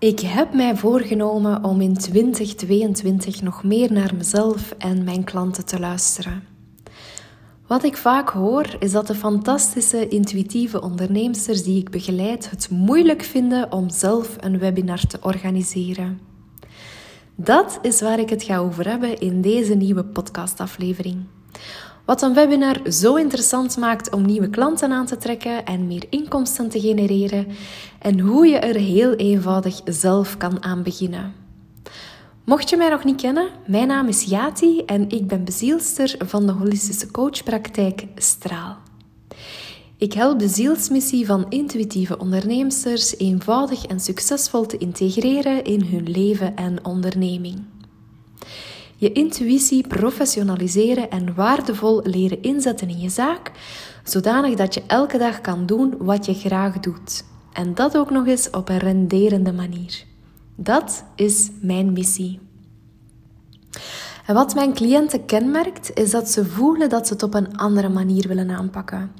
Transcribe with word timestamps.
Ik 0.00 0.20
heb 0.20 0.54
mij 0.54 0.76
voorgenomen 0.76 1.64
om 1.64 1.80
in 1.80 1.96
2022 1.96 3.42
nog 3.42 3.64
meer 3.64 3.92
naar 3.92 4.14
mezelf 4.14 4.70
en 4.70 5.04
mijn 5.04 5.24
klanten 5.24 5.66
te 5.66 5.78
luisteren. 5.78 6.44
Wat 7.66 7.84
ik 7.84 7.96
vaak 7.96 8.28
hoor 8.28 8.76
is 8.78 8.92
dat 8.92 9.06
de 9.06 9.14
fantastische 9.14 10.08
intuïtieve 10.08 10.80
onderneemsters 10.80 11.62
die 11.62 11.80
ik 11.80 11.90
begeleid 11.90 12.50
het 12.50 12.70
moeilijk 12.70 13.22
vinden 13.22 13.72
om 13.72 13.90
zelf 13.90 14.36
een 14.40 14.58
webinar 14.58 15.06
te 15.06 15.18
organiseren. 15.22 16.20
Dat 17.34 17.78
is 17.82 18.00
waar 18.00 18.18
ik 18.18 18.30
het 18.30 18.42
ga 18.42 18.58
over 18.58 18.88
hebben 18.88 19.18
in 19.18 19.40
deze 19.40 19.74
nieuwe 19.74 20.04
podcastaflevering. 20.04 21.16
Wat 22.08 22.22
een 22.22 22.34
webinar 22.34 22.92
zo 22.92 23.14
interessant 23.14 23.76
maakt 23.76 24.12
om 24.12 24.26
nieuwe 24.26 24.50
klanten 24.50 24.92
aan 24.92 25.06
te 25.06 25.16
trekken 25.16 25.64
en 25.64 25.86
meer 25.86 26.04
inkomsten 26.10 26.68
te 26.68 26.80
genereren 26.80 27.46
en 27.98 28.20
hoe 28.20 28.46
je 28.46 28.56
er 28.56 28.74
heel 28.74 29.14
eenvoudig 29.14 29.80
zelf 29.84 30.36
kan 30.36 30.62
aan 30.62 30.82
beginnen. 30.82 31.34
Mocht 32.44 32.70
je 32.70 32.76
mij 32.76 32.88
nog 32.88 33.04
niet 33.04 33.20
kennen, 33.20 33.48
mijn 33.66 33.86
naam 33.86 34.08
is 34.08 34.22
Yati 34.22 34.82
en 34.84 35.10
ik 35.10 35.26
ben 35.26 35.44
bezielster 35.44 36.14
van 36.18 36.46
de 36.46 36.52
holistische 36.52 37.10
coachpraktijk 37.10 38.04
Straal. 38.14 38.76
Ik 39.96 40.12
help 40.12 40.38
de 40.38 40.48
zielsmissie 40.48 41.26
van 41.26 41.46
intuïtieve 41.48 42.18
onderneemsters 42.18 43.18
eenvoudig 43.18 43.86
en 43.86 44.00
succesvol 44.00 44.66
te 44.66 44.78
integreren 44.78 45.64
in 45.64 45.84
hun 45.84 46.10
leven 46.10 46.56
en 46.56 46.84
onderneming 46.84 47.76
je 49.00 49.12
intuïtie 49.12 49.86
professionaliseren 49.86 51.10
en 51.10 51.34
waardevol 51.34 52.00
leren 52.02 52.42
inzetten 52.42 52.88
in 52.88 53.00
je 53.00 53.08
zaak, 53.08 53.52
zodanig 54.04 54.54
dat 54.54 54.74
je 54.74 54.82
elke 54.86 55.18
dag 55.18 55.40
kan 55.40 55.66
doen 55.66 55.94
wat 55.98 56.26
je 56.26 56.34
graag 56.34 56.80
doet. 56.80 57.24
En 57.52 57.74
dat 57.74 57.96
ook 57.96 58.10
nog 58.10 58.26
eens 58.26 58.50
op 58.50 58.68
een 58.68 58.78
renderende 58.78 59.52
manier. 59.52 60.04
Dat 60.56 61.04
is 61.14 61.50
mijn 61.60 61.92
missie. 61.92 62.40
En 64.26 64.34
wat 64.34 64.54
mijn 64.54 64.74
cliënten 64.74 65.24
kenmerkt, 65.24 65.90
is 65.94 66.10
dat 66.10 66.28
ze 66.30 66.44
voelen 66.44 66.88
dat 66.88 67.06
ze 67.06 67.12
het 67.12 67.22
op 67.22 67.34
een 67.34 67.56
andere 67.56 67.88
manier 67.88 68.28
willen 68.28 68.50
aanpakken. 68.50 69.12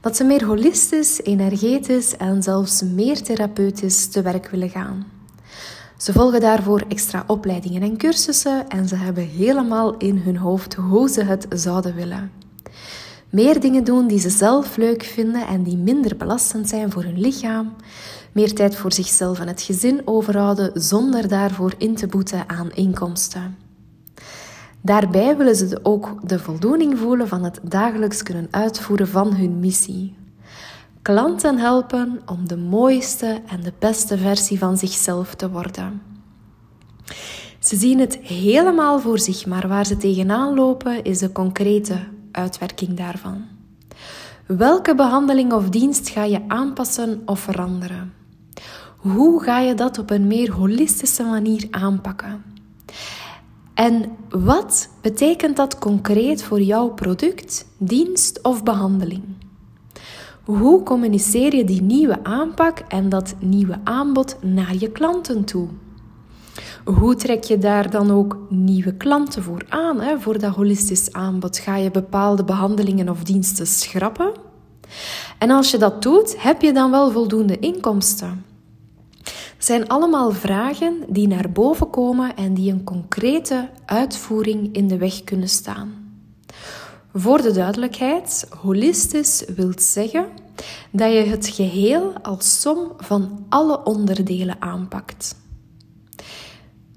Dat 0.00 0.16
ze 0.16 0.24
meer 0.24 0.44
holistisch, 0.44 1.22
energetisch 1.22 2.16
en 2.16 2.42
zelfs 2.42 2.82
meer 2.82 3.22
therapeutisch 3.22 4.06
te 4.06 4.22
werk 4.22 4.48
willen 4.50 4.70
gaan. 4.70 5.19
Ze 6.00 6.12
volgen 6.12 6.40
daarvoor 6.40 6.84
extra 6.88 7.24
opleidingen 7.26 7.82
en 7.82 7.96
cursussen 7.96 8.68
en 8.68 8.88
ze 8.88 8.96
hebben 8.96 9.26
helemaal 9.28 9.96
in 9.96 10.16
hun 10.16 10.36
hoofd 10.36 10.74
hoe 10.74 11.08
ze 11.08 11.24
het 11.24 11.46
zouden 11.48 11.94
willen. 11.94 12.30
Meer 13.30 13.60
dingen 13.60 13.84
doen 13.84 14.06
die 14.06 14.18
ze 14.18 14.30
zelf 14.30 14.76
leuk 14.76 15.02
vinden 15.02 15.46
en 15.46 15.62
die 15.62 15.76
minder 15.76 16.16
belastend 16.16 16.68
zijn 16.68 16.90
voor 16.90 17.02
hun 17.02 17.20
lichaam. 17.20 17.72
Meer 18.32 18.54
tijd 18.54 18.76
voor 18.76 18.92
zichzelf 18.92 19.40
en 19.40 19.48
het 19.48 19.62
gezin 19.62 20.02
overhouden 20.04 20.70
zonder 20.74 21.28
daarvoor 21.28 21.74
in 21.78 21.94
te 21.94 22.06
boeten 22.06 22.48
aan 22.48 22.72
inkomsten. 22.72 23.56
Daarbij 24.80 25.36
willen 25.36 25.56
ze 25.56 25.80
ook 25.82 26.28
de 26.28 26.38
voldoening 26.38 26.98
voelen 26.98 27.28
van 27.28 27.44
het 27.44 27.60
dagelijks 27.62 28.22
kunnen 28.22 28.48
uitvoeren 28.50 29.08
van 29.08 29.34
hun 29.34 29.60
missie 29.60 30.18
klanten 31.02 31.58
helpen 31.58 32.20
om 32.26 32.48
de 32.48 32.56
mooiste 32.56 33.40
en 33.46 33.60
de 33.60 33.72
beste 33.78 34.18
versie 34.18 34.58
van 34.58 34.76
zichzelf 34.76 35.34
te 35.34 35.50
worden. 35.50 36.02
Ze 37.58 37.76
zien 37.76 37.98
het 37.98 38.16
helemaal 38.16 39.00
voor 39.00 39.18
zich, 39.18 39.46
maar 39.46 39.68
waar 39.68 39.86
ze 39.86 39.96
tegenaan 39.96 40.54
lopen 40.54 41.04
is 41.04 41.18
de 41.18 41.32
concrete 41.32 41.98
uitwerking 42.32 42.96
daarvan. 42.96 43.44
Welke 44.46 44.94
behandeling 44.94 45.52
of 45.52 45.68
dienst 45.68 46.08
ga 46.08 46.24
je 46.24 46.40
aanpassen 46.48 47.22
of 47.24 47.40
veranderen? 47.40 48.12
Hoe 48.96 49.42
ga 49.42 49.58
je 49.58 49.74
dat 49.74 49.98
op 49.98 50.10
een 50.10 50.26
meer 50.26 50.52
holistische 50.52 51.22
manier 51.22 51.66
aanpakken? 51.70 52.44
En 53.74 54.10
wat 54.28 54.88
betekent 55.00 55.56
dat 55.56 55.78
concreet 55.78 56.42
voor 56.42 56.60
jouw 56.60 56.88
product, 56.88 57.66
dienst 57.78 58.42
of 58.42 58.62
behandeling? 58.62 59.22
Hoe 60.58 60.82
communiceer 60.82 61.56
je 61.56 61.64
die 61.64 61.82
nieuwe 61.82 62.24
aanpak 62.24 62.78
en 62.78 63.08
dat 63.08 63.34
nieuwe 63.38 63.78
aanbod 63.84 64.36
naar 64.42 64.74
je 64.78 64.90
klanten 64.90 65.44
toe? 65.44 65.68
Hoe 66.84 67.14
trek 67.14 67.44
je 67.44 67.58
daar 67.58 67.90
dan 67.90 68.10
ook 68.10 68.38
nieuwe 68.48 68.94
klanten 68.94 69.42
voor 69.42 69.64
aan? 69.68 70.00
Hè? 70.00 70.18
Voor 70.18 70.38
dat 70.38 70.54
holistisch 70.54 71.12
aanbod 71.12 71.58
ga 71.58 71.76
je 71.76 71.90
bepaalde 71.90 72.44
behandelingen 72.44 73.08
of 73.08 73.22
diensten 73.22 73.66
schrappen? 73.66 74.32
En 75.38 75.50
als 75.50 75.70
je 75.70 75.78
dat 75.78 76.02
doet, 76.02 76.42
heb 76.42 76.62
je 76.62 76.72
dan 76.72 76.90
wel 76.90 77.10
voldoende 77.10 77.58
inkomsten? 77.58 78.44
Het 79.56 79.64
zijn 79.64 79.88
allemaal 79.88 80.30
vragen 80.30 80.96
die 81.08 81.28
naar 81.28 81.50
boven 81.52 81.90
komen 81.90 82.36
en 82.36 82.54
die 82.54 82.72
een 82.72 82.84
concrete 82.84 83.68
uitvoering 83.86 84.74
in 84.74 84.88
de 84.88 84.98
weg 84.98 85.24
kunnen 85.24 85.48
staan. 85.48 85.99
Voor 87.14 87.42
de 87.42 87.52
duidelijkheid, 87.52 88.46
holistisch 88.58 89.44
wil 89.56 89.72
zeggen 89.76 90.26
dat 90.90 91.12
je 91.12 91.18
het 91.18 91.48
geheel 91.48 92.12
als 92.22 92.60
som 92.60 92.92
van 92.98 93.46
alle 93.48 93.84
onderdelen 93.84 94.56
aanpakt. 94.58 95.34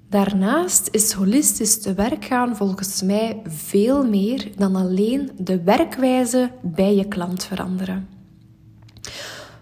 Daarnaast 0.09 0.87
is 0.91 1.11
holistisch 1.11 1.81
te 1.81 1.93
werk 1.93 2.25
gaan 2.25 2.55
volgens 2.55 3.01
mij 3.01 3.41
veel 3.45 4.07
meer 4.07 4.51
dan 4.57 4.75
alleen 4.75 5.31
de 5.37 5.63
werkwijze 5.63 6.51
bij 6.61 6.95
je 6.95 7.07
klant 7.07 7.43
veranderen. 7.43 8.07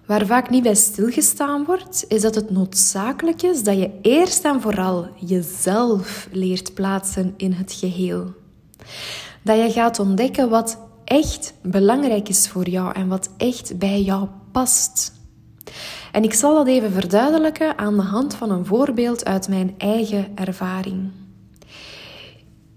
Waar 0.05 0.25
vaak 0.25 0.49
niet 0.49 0.63
bij 0.63 0.75
stilgestaan 0.75 1.65
wordt, 1.65 2.05
is 2.07 2.21
dat 2.21 2.35
het 2.35 2.49
noodzakelijk 2.49 3.41
is 3.41 3.63
dat 3.63 3.77
je 3.77 3.91
eerst 4.01 4.45
en 4.45 4.61
vooral 4.61 5.07
jezelf 5.25 6.27
leert 6.31 6.73
plaatsen 6.73 7.33
in 7.37 7.51
het 7.51 7.73
geheel. 7.73 8.33
Dat 9.41 9.57
je 9.57 9.71
gaat 9.71 9.99
ontdekken 9.99 10.49
wat 10.49 10.77
echt 11.03 11.53
belangrijk 11.61 12.29
is 12.29 12.47
voor 12.49 12.69
jou 12.69 12.93
en 12.93 13.07
wat 13.07 13.29
echt 13.37 13.77
bij 13.77 14.01
jou 14.01 14.27
past. 14.51 15.13
En 16.11 16.23
ik 16.23 16.33
zal 16.33 16.55
dat 16.55 16.67
even 16.67 16.91
verduidelijken 16.91 17.77
aan 17.77 17.95
de 17.95 18.01
hand 18.01 18.35
van 18.35 18.51
een 18.51 18.65
voorbeeld 18.65 19.25
uit 19.25 19.47
mijn 19.47 19.75
eigen 19.77 20.31
ervaring. 20.35 21.11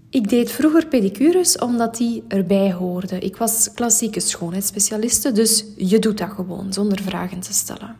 Ik 0.09 0.29
deed 0.29 0.51
vroeger 0.51 0.87
pedicures 0.87 1.57
omdat 1.57 1.97
die 1.97 2.23
erbij 2.27 2.73
hoorde. 2.73 3.19
Ik 3.19 3.37
was 3.37 3.73
klassieke 3.73 4.19
schoonheidsspecialiste, 4.19 5.31
dus 5.31 5.65
je 5.77 5.99
doet 5.99 6.17
dat 6.17 6.29
gewoon 6.29 6.73
zonder 6.73 7.01
vragen 7.01 7.39
te 7.39 7.53
stellen. 7.53 7.95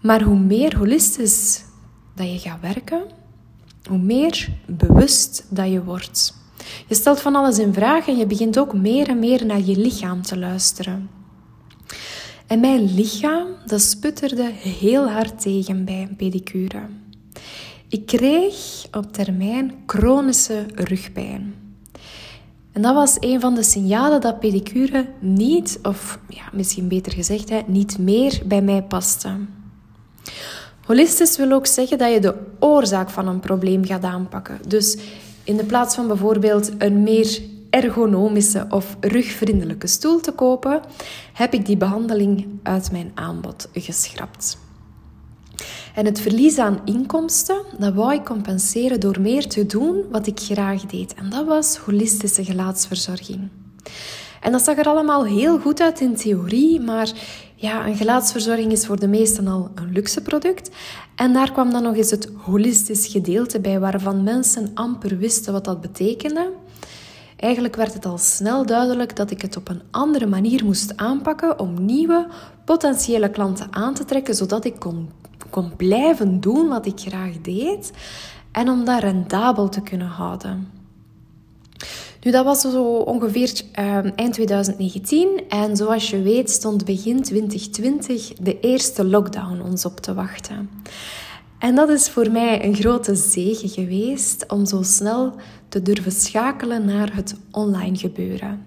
Maar 0.00 0.22
hoe 0.22 0.38
meer 0.38 0.76
holistisch 0.76 1.64
dat 2.14 2.32
je 2.32 2.38
gaat 2.38 2.60
werken, 2.60 3.02
hoe 3.88 3.98
meer 3.98 4.48
bewust 4.66 5.46
dat 5.48 5.70
je 5.70 5.84
wordt. 5.84 6.37
Je 6.86 6.94
stelt 6.94 7.20
van 7.20 7.34
alles 7.34 7.58
in 7.58 7.72
vraag 7.72 8.08
en 8.08 8.16
je 8.16 8.26
begint 8.26 8.58
ook 8.58 8.74
meer 8.74 9.08
en 9.08 9.18
meer 9.18 9.46
naar 9.46 9.60
je 9.60 9.76
lichaam 9.76 10.22
te 10.22 10.38
luisteren. 10.38 11.10
En 12.46 12.60
mijn 12.60 12.94
lichaam, 12.94 13.46
dat 13.66 13.80
sputterde 13.80 14.50
heel 14.52 15.08
hard 15.08 15.40
tegen 15.40 15.84
bij 15.84 16.02
een 16.02 16.16
pedicure. 16.16 16.80
Ik 17.88 18.06
kreeg 18.06 18.86
op 18.92 19.12
termijn 19.12 19.74
chronische 19.86 20.66
rugpijn. 20.74 21.54
En 22.72 22.82
dat 22.82 22.94
was 22.94 23.16
een 23.20 23.40
van 23.40 23.54
de 23.54 23.62
signalen 23.62 24.20
dat 24.20 24.40
pedicure 24.40 25.06
niet, 25.20 25.78
of 25.82 26.18
ja, 26.28 26.42
misschien 26.52 26.88
beter 26.88 27.12
gezegd, 27.12 27.48
hè, 27.48 27.60
niet 27.66 27.98
meer 27.98 28.40
bij 28.44 28.62
mij 28.62 28.82
paste. 28.82 29.30
Holistisch 30.86 31.36
wil 31.36 31.52
ook 31.52 31.66
zeggen 31.66 31.98
dat 31.98 32.12
je 32.12 32.20
de 32.20 32.34
oorzaak 32.58 33.10
van 33.10 33.28
een 33.28 33.40
probleem 33.40 33.84
gaat 33.84 34.04
aanpakken. 34.04 34.58
Dus 34.66 34.96
in 35.48 35.56
de 35.56 35.64
plaats 35.64 35.94
van 35.94 36.06
bijvoorbeeld 36.06 36.70
een 36.78 37.02
meer 37.02 37.40
ergonomische 37.70 38.66
of 38.70 38.96
rugvriendelijke 39.00 39.86
stoel 39.86 40.20
te 40.20 40.32
kopen, 40.32 40.80
heb 41.32 41.52
ik 41.52 41.66
die 41.66 41.76
behandeling 41.76 42.46
uit 42.62 42.92
mijn 42.92 43.10
aanbod 43.14 43.68
geschrapt. 43.72 44.58
En 45.94 46.04
het 46.04 46.20
verlies 46.20 46.58
aan 46.58 46.80
inkomsten, 46.84 47.62
dat 47.78 47.94
wou 47.94 48.14
ik 48.14 48.24
compenseren 48.24 49.00
door 49.00 49.20
meer 49.20 49.46
te 49.46 49.66
doen 49.66 50.04
wat 50.10 50.26
ik 50.26 50.40
graag 50.40 50.82
deed. 50.82 51.14
En 51.14 51.30
dat 51.30 51.46
was 51.46 51.76
holistische 51.76 52.44
gelaatsverzorging. 52.44 53.48
En 54.40 54.52
dat 54.52 54.62
zag 54.62 54.76
er 54.76 54.86
allemaal 54.86 55.24
heel 55.24 55.58
goed 55.58 55.80
uit 55.80 56.00
in 56.00 56.16
theorie, 56.16 56.80
maar 56.80 57.12
ja, 57.54 57.86
een 57.86 57.96
gelaatsverzorging 57.96 58.72
is 58.72 58.86
voor 58.86 59.00
de 59.00 59.08
meesten 59.08 59.46
al 59.46 59.70
een 59.74 59.92
luxe 59.92 60.22
product. 60.22 60.70
En 61.14 61.32
daar 61.32 61.52
kwam 61.52 61.70
dan 61.70 61.82
nog 61.82 61.96
eens 61.96 62.10
het 62.10 62.30
holistisch 62.36 63.06
gedeelte 63.06 63.60
bij, 63.60 63.80
waarvan 63.80 64.22
mensen 64.22 64.70
amper 64.74 65.18
wisten 65.18 65.52
wat 65.52 65.64
dat 65.64 65.80
betekende. 65.80 66.52
Eigenlijk 67.36 67.76
werd 67.76 67.94
het 67.94 68.06
al 68.06 68.18
snel 68.18 68.66
duidelijk 68.66 69.16
dat 69.16 69.30
ik 69.30 69.42
het 69.42 69.56
op 69.56 69.68
een 69.68 69.82
andere 69.90 70.26
manier 70.26 70.64
moest 70.64 70.96
aanpakken 70.96 71.58
om 71.58 71.84
nieuwe 71.84 72.26
potentiële 72.64 73.30
klanten 73.30 73.66
aan 73.70 73.94
te 73.94 74.04
trekken, 74.04 74.34
zodat 74.34 74.64
ik 74.64 74.78
kon, 74.78 75.10
kon 75.50 75.76
blijven 75.76 76.40
doen 76.40 76.68
wat 76.68 76.86
ik 76.86 77.00
graag 77.00 77.40
deed 77.42 77.92
en 78.52 78.68
om 78.68 78.84
dat 78.84 79.00
rendabel 79.00 79.68
te 79.68 79.80
kunnen 79.80 80.06
houden. 80.06 80.68
Dat 82.30 82.44
was 82.44 82.60
zo 82.60 82.84
ongeveer 82.84 83.62
ehm, 83.72 84.10
eind 84.16 84.32
2019 84.32 85.40
en 85.48 85.76
zoals 85.76 86.10
je 86.10 86.22
weet 86.22 86.50
stond 86.50 86.84
begin 86.84 87.22
2020 87.22 88.32
de 88.32 88.60
eerste 88.60 89.04
lockdown 89.04 89.60
ons 89.60 89.84
op 89.84 90.00
te 90.00 90.14
wachten. 90.14 90.70
En 91.58 91.74
dat 91.74 91.88
is 91.88 92.08
voor 92.08 92.30
mij 92.30 92.64
een 92.64 92.74
grote 92.74 93.14
zegen 93.14 93.68
geweest 93.68 94.44
om 94.48 94.66
zo 94.66 94.82
snel 94.82 95.34
te 95.68 95.82
durven 95.82 96.12
schakelen 96.12 96.84
naar 96.84 97.14
het 97.14 97.34
online 97.50 97.96
gebeuren. 97.96 98.64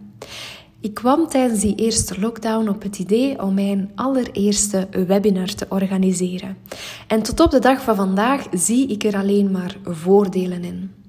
Ik 0.79 0.93
kwam 0.93 1.27
tijdens 1.27 1.59
die 1.59 1.75
eerste 1.75 2.19
lockdown 2.19 2.67
op 2.67 2.83
het 2.83 2.99
idee 2.99 3.41
om 3.41 3.53
mijn 3.53 3.91
allereerste 3.95 4.87
webinar 5.07 5.53
te 5.53 5.65
organiseren. 5.69 6.57
En 7.07 7.21
tot 7.21 7.39
op 7.39 7.51
de 7.51 7.59
dag 7.59 7.81
van 7.81 7.95
vandaag 7.95 8.47
zie 8.51 8.87
ik 8.87 9.03
er 9.03 9.15
alleen 9.15 9.51
maar 9.51 9.77
voordelen 9.83 10.63
in. 10.63 11.00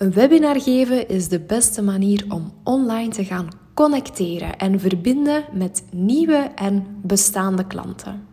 Een 0.00 0.12
webinar 0.12 0.60
geven 0.60 1.08
is 1.08 1.28
de 1.28 1.40
beste 1.40 1.82
manier 1.82 2.24
om 2.28 2.52
online 2.64 3.08
te 3.08 3.24
gaan 3.24 3.48
connecteren 3.74 4.58
en 4.58 4.80
verbinden 4.80 5.44
met 5.52 5.82
nieuwe 5.90 6.50
en 6.54 6.86
bestaande 7.02 7.66
klanten. 7.66 8.26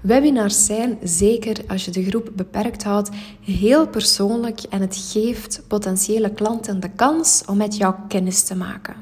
Webinars 0.00 0.64
zijn, 0.64 0.98
zeker 1.02 1.56
als 1.68 1.84
je 1.84 1.90
de 1.90 2.04
groep 2.04 2.30
beperkt 2.36 2.84
houdt, 2.84 3.10
heel 3.40 3.88
persoonlijk 3.88 4.60
en 4.60 4.80
het 4.80 5.10
geeft 5.12 5.62
potentiële 5.68 6.30
klanten 6.30 6.80
de 6.80 6.90
kans 6.90 7.42
om 7.46 7.56
met 7.56 7.76
jou 7.76 7.94
kennis 8.08 8.42
te 8.42 8.56
maken. 8.56 8.96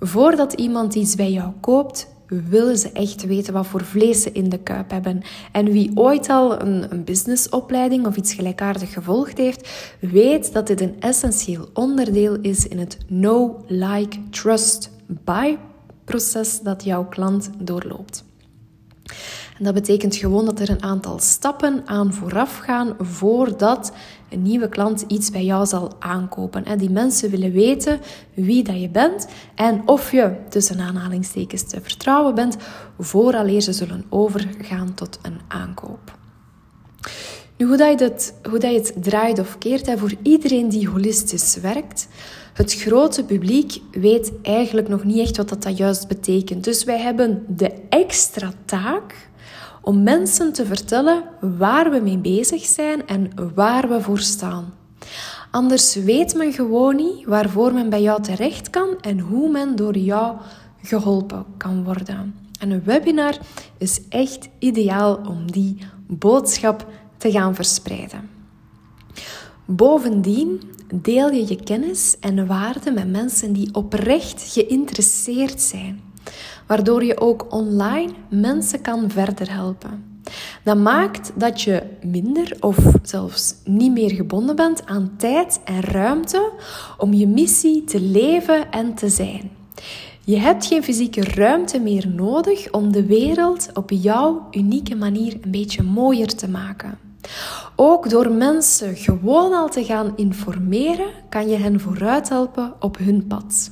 Voordat 0.00 0.52
iemand 0.52 0.94
iets 0.94 1.14
bij 1.14 1.32
jou 1.32 1.52
koopt, 1.60 2.11
willen 2.48 2.78
ze 2.78 2.92
echt 2.92 3.26
weten 3.26 3.52
wat 3.52 3.66
voor 3.66 3.84
vlees 3.84 4.22
ze 4.22 4.32
in 4.32 4.48
de 4.48 4.58
kuip 4.58 4.90
hebben. 4.90 5.22
En 5.52 5.72
wie 5.72 5.90
ooit 5.94 6.28
al 6.28 6.60
een, 6.60 6.92
een 6.92 7.04
businessopleiding 7.04 8.06
of 8.06 8.16
iets 8.16 8.34
gelijkaardigs 8.34 8.92
gevolgd 8.92 9.38
heeft, 9.38 9.68
weet 10.00 10.52
dat 10.52 10.66
dit 10.66 10.80
een 10.80 11.00
essentieel 11.00 11.68
onderdeel 11.72 12.36
is 12.40 12.68
in 12.68 12.78
het 12.78 12.98
know, 13.06 13.60
like, 13.66 14.18
trust, 14.30 14.90
buy 15.06 15.58
proces 16.04 16.60
dat 16.60 16.84
jouw 16.84 17.08
klant 17.08 17.50
doorloopt. 17.58 18.24
Dat 19.62 19.74
betekent 19.74 20.16
gewoon 20.16 20.44
dat 20.44 20.60
er 20.60 20.70
een 20.70 20.82
aantal 20.82 21.18
stappen 21.18 21.82
aan 21.84 22.12
vooraf 22.12 22.58
gaan 22.58 22.94
voordat 22.98 23.92
een 24.30 24.42
nieuwe 24.42 24.68
klant 24.68 25.04
iets 25.06 25.30
bij 25.30 25.44
jou 25.44 25.66
zal 25.66 25.92
aankopen. 25.98 26.64
En 26.64 26.78
die 26.78 26.90
mensen 26.90 27.30
willen 27.30 27.52
weten 27.52 28.00
wie 28.34 28.62
dat 28.62 28.80
je 28.80 28.88
bent 28.88 29.26
en 29.54 29.82
of 29.86 30.12
je 30.12 30.36
tussen 30.48 30.80
aanhalingstekens 30.80 31.62
te 31.68 31.80
vertrouwen 31.80 32.34
bent, 32.34 32.56
vooraleer 32.98 33.60
ze 33.60 33.72
zullen 33.72 34.04
overgaan 34.08 34.94
tot 34.94 35.18
een 35.22 35.40
aankoop. 35.48 36.18
Nu, 37.56 37.66
hoe, 37.66 37.76
dat 37.76 37.98
je, 37.98 38.04
het, 38.04 38.34
hoe 38.50 38.58
dat 38.58 38.70
je 38.70 38.78
het 38.78 38.94
draait 39.00 39.38
of 39.38 39.58
keert, 39.58 39.90
voor 39.98 40.14
iedereen 40.22 40.68
die 40.68 40.88
holistisch 40.88 41.56
werkt, 41.56 42.08
het 42.52 42.74
grote 42.74 43.24
publiek 43.24 43.80
weet 43.90 44.32
eigenlijk 44.42 44.88
nog 44.88 45.04
niet 45.04 45.18
echt 45.18 45.36
wat 45.36 45.62
dat 45.62 45.76
juist 45.76 46.08
betekent. 46.08 46.64
Dus 46.64 46.84
wij 46.84 46.98
hebben 46.98 47.44
de 47.48 47.72
extra 47.88 48.52
taak 48.64 49.30
om 49.82 50.02
mensen 50.02 50.52
te 50.52 50.66
vertellen 50.66 51.24
waar 51.40 51.90
we 51.90 52.00
mee 52.00 52.18
bezig 52.18 52.64
zijn 52.64 53.06
en 53.06 53.30
waar 53.54 53.88
we 53.88 54.00
voor 54.00 54.18
staan. 54.18 54.74
Anders 55.50 55.94
weet 55.94 56.34
men 56.34 56.52
gewoon 56.52 56.96
niet 56.96 57.24
waarvoor 57.24 57.72
men 57.72 57.90
bij 57.90 58.02
jou 58.02 58.22
terecht 58.22 58.70
kan 58.70 59.00
en 59.00 59.18
hoe 59.18 59.50
men 59.50 59.76
door 59.76 59.96
jou 59.96 60.36
geholpen 60.82 61.44
kan 61.56 61.84
worden. 61.84 62.34
En 62.60 62.70
een 62.70 62.84
webinar 62.84 63.38
is 63.78 64.00
echt 64.08 64.48
ideaal 64.58 65.20
om 65.28 65.52
die 65.52 65.78
boodschap 66.06 66.86
te 67.16 67.30
gaan 67.30 67.54
verspreiden. 67.54 68.30
Bovendien 69.64 70.62
deel 70.94 71.30
je 71.30 71.48
je 71.48 71.62
kennis 71.62 72.16
en 72.20 72.46
waarden 72.46 72.94
met 72.94 73.10
mensen 73.10 73.52
die 73.52 73.74
oprecht 73.74 74.52
geïnteresseerd 74.52 75.60
zijn 75.60 76.00
waardoor 76.66 77.04
je 77.04 77.20
ook 77.20 77.46
online 77.52 78.12
mensen 78.28 78.80
kan 78.80 79.10
verder 79.10 79.52
helpen. 79.52 80.10
Dat 80.64 80.76
maakt 80.76 81.32
dat 81.34 81.62
je 81.62 81.82
minder 82.02 82.56
of 82.60 82.78
zelfs 83.02 83.54
niet 83.64 83.92
meer 83.92 84.10
gebonden 84.10 84.56
bent 84.56 84.86
aan 84.86 85.12
tijd 85.16 85.60
en 85.64 85.80
ruimte 85.80 86.52
om 86.98 87.12
je 87.12 87.26
missie 87.26 87.84
te 87.84 88.00
leven 88.00 88.70
en 88.70 88.94
te 88.94 89.08
zijn. 89.08 89.50
Je 90.24 90.36
hebt 90.36 90.66
geen 90.66 90.82
fysieke 90.82 91.24
ruimte 91.24 91.80
meer 91.80 92.08
nodig 92.08 92.70
om 92.70 92.92
de 92.92 93.06
wereld 93.06 93.68
op 93.74 93.90
jouw 93.90 94.46
unieke 94.50 94.94
manier 94.94 95.38
een 95.40 95.50
beetje 95.50 95.82
mooier 95.82 96.34
te 96.34 96.48
maken. 96.48 96.98
Ook 97.76 98.10
door 98.10 98.30
mensen 98.30 98.96
gewoon 98.96 99.52
al 99.52 99.68
te 99.68 99.84
gaan 99.84 100.12
informeren, 100.16 101.10
kan 101.28 101.48
je 101.48 101.56
hen 101.56 101.80
vooruit 101.80 102.28
helpen 102.28 102.74
op 102.80 102.98
hun 102.98 103.26
pad. 103.26 103.70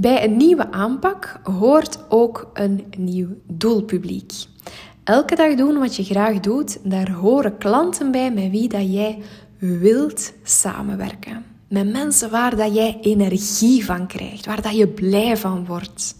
Bij 0.00 0.24
een 0.24 0.36
nieuwe 0.36 0.70
aanpak 0.70 1.40
hoort 1.42 1.98
ook 2.08 2.50
een 2.52 2.84
nieuw 2.96 3.28
doelpubliek. 3.46 4.32
Elke 5.04 5.34
dag 5.34 5.54
doen 5.54 5.78
wat 5.78 5.96
je 5.96 6.04
graag 6.04 6.40
doet, 6.40 6.78
daar 6.82 7.10
horen 7.10 7.58
klanten 7.58 8.10
bij 8.10 8.32
met 8.32 8.50
wie 8.50 8.68
dat 8.68 8.92
jij 8.92 9.18
wilt 9.58 10.32
samenwerken. 10.42 11.44
Met 11.68 11.92
mensen 11.92 12.30
waar 12.30 12.56
dat 12.56 12.74
jij 12.74 12.98
energie 13.00 13.84
van 13.84 14.06
krijgt, 14.06 14.46
waar 14.46 14.62
dat 14.62 14.76
je 14.76 14.88
blij 14.88 15.36
van 15.36 15.66
wordt. 15.66 16.14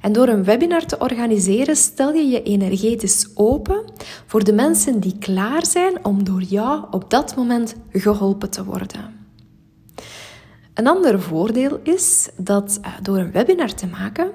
En 0.00 0.12
door 0.12 0.28
een 0.28 0.44
webinar 0.44 0.86
te 0.86 0.98
organiseren, 0.98 1.76
stel 1.76 2.12
je 2.12 2.26
je 2.26 2.42
energetisch 2.42 3.28
open 3.34 3.84
voor 4.26 4.44
de 4.44 4.52
mensen 4.52 5.00
die 5.00 5.18
klaar 5.18 5.66
zijn 5.66 6.04
om 6.04 6.24
door 6.24 6.42
jou 6.42 6.84
op 6.90 7.10
dat 7.10 7.36
moment 7.36 7.74
geholpen 7.90 8.50
te 8.50 8.64
worden. 8.64 9.11
Een 10.74 10.86
ander 10.86 11.20
voordeel 11.20 11.80
is 11.82 12.28
dat 12.36 12.78
eh, 12.82 12.92
door 13.02 13.16
een 13.18 13.32
webinar 13.32 13.74
te 13.74 13.86
maken, 13.86 14.30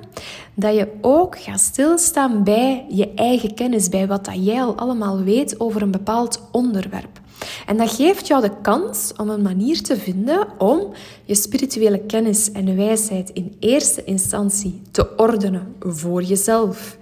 dat 0.54 0.76
je 0.76 0.88
ook 1.02 1.40
gaat 1.40 1.60
stilstaan 1.60 2.44
bij 2.44 2.86
je 2.90 3.14
eigen 3.14 3.54
kennis, 3.54 3.90
bij 3.90 4.08
wat 4.08 4.26
dat 4.26 4.46
jij 4.46 4.62
al 4.62 4.76
allemaal 4.76 5.24
weet 5.24 5.60
over 5.60 5.82
een 5.82 5.92
bepaald 5.92 6.42
onderwerp. 6.52 7.20
En 7.66 7.78
dat 7.78 7.92
geeft 7.92 8.28
jou 8.28 8.42
de 8.42 8.62
kans 8.62 9.14
om 9.16 9.30
een 9.30 9.42
manier 9.42 9.82
te 9.82 9.98
vinden 9.98 10.48
om 10.58 10.94
je 11.26 11.36
spirituele 11.36 12.00
kennis 12.00 12.52
en 12.52 12.76
wijsheid 12.76 13.30
in 13.30 13.56
eerste 13.60 14.04
instantie 14.04 14.82
te 14.92 15.16
ordenen 15.16 15.76
voor 15.80 16.24
jezelf, 16.24 16.98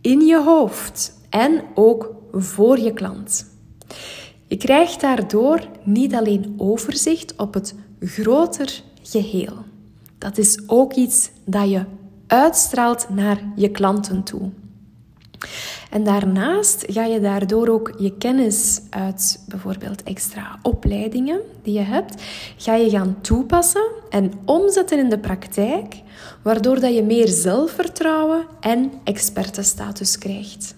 in 0.00 0.20
je 0.20 0.42
hoofd 0.42 1.12
en 1.30 1.62
ook 1.74 2.14
voor 2.32 2.78
je 2.78 2.92
klant. 2.92 3.46
Je 4.46 4.56
krijgt 4.56 5.00
daardoor 5.00 5.60
niet 5.82 6.14
alleen 6.14 6.54
overzicht 6.56 7.34
op 7.36 7.54
het 7.54 7.74
groter 8.00 8.82
geheel. 9.02 9.56
Dat 10.18 10.38
is 10.38 10.62
ook 10.66 10.92
iets 10.92 11.30
dat 11.44 11.70
je 11.70 11.84
uitstraalt 12.26 13.08
naar 13.08 13.42
je 13.56 13.68
klanten 13.68 14.22
toe. 14.22 14.50
En 15.90 16.04
daarnaast 16.04 16.84
ga 16.86 17.04
je 17.04 17.20
daardoor 17.20 17.68
ook 17.68 17.94
je 17.98 18.16
kennis 18.16 18.80
uit 18.90 19.44
bijvoorbeeld 19.48 20.02
extra 20.02 20.58
opleidingen 20.62 21.40
die 21.62 21.74
je 21.74 21.80
hebt, 21.80 22.22
ga 22.56 22.74
je 22.74 22.90
gaan 22.90 23.16
toepassen 23.20 23.90
en 24.10 24.32
omzetten 24.44 24.98
in 24.98 25.08
de 25.08 25.18
praktijk, 25.18 26.02
waardoor 26.42 26.80
dat 26.80 26.94
je 26.94 27.02
meer 27.02 27.28
zelfvertrouwen 27.28 28.46
en 28.60 28.92
expertenstatus 29.04 30.18
krijgt. 30.18 30.74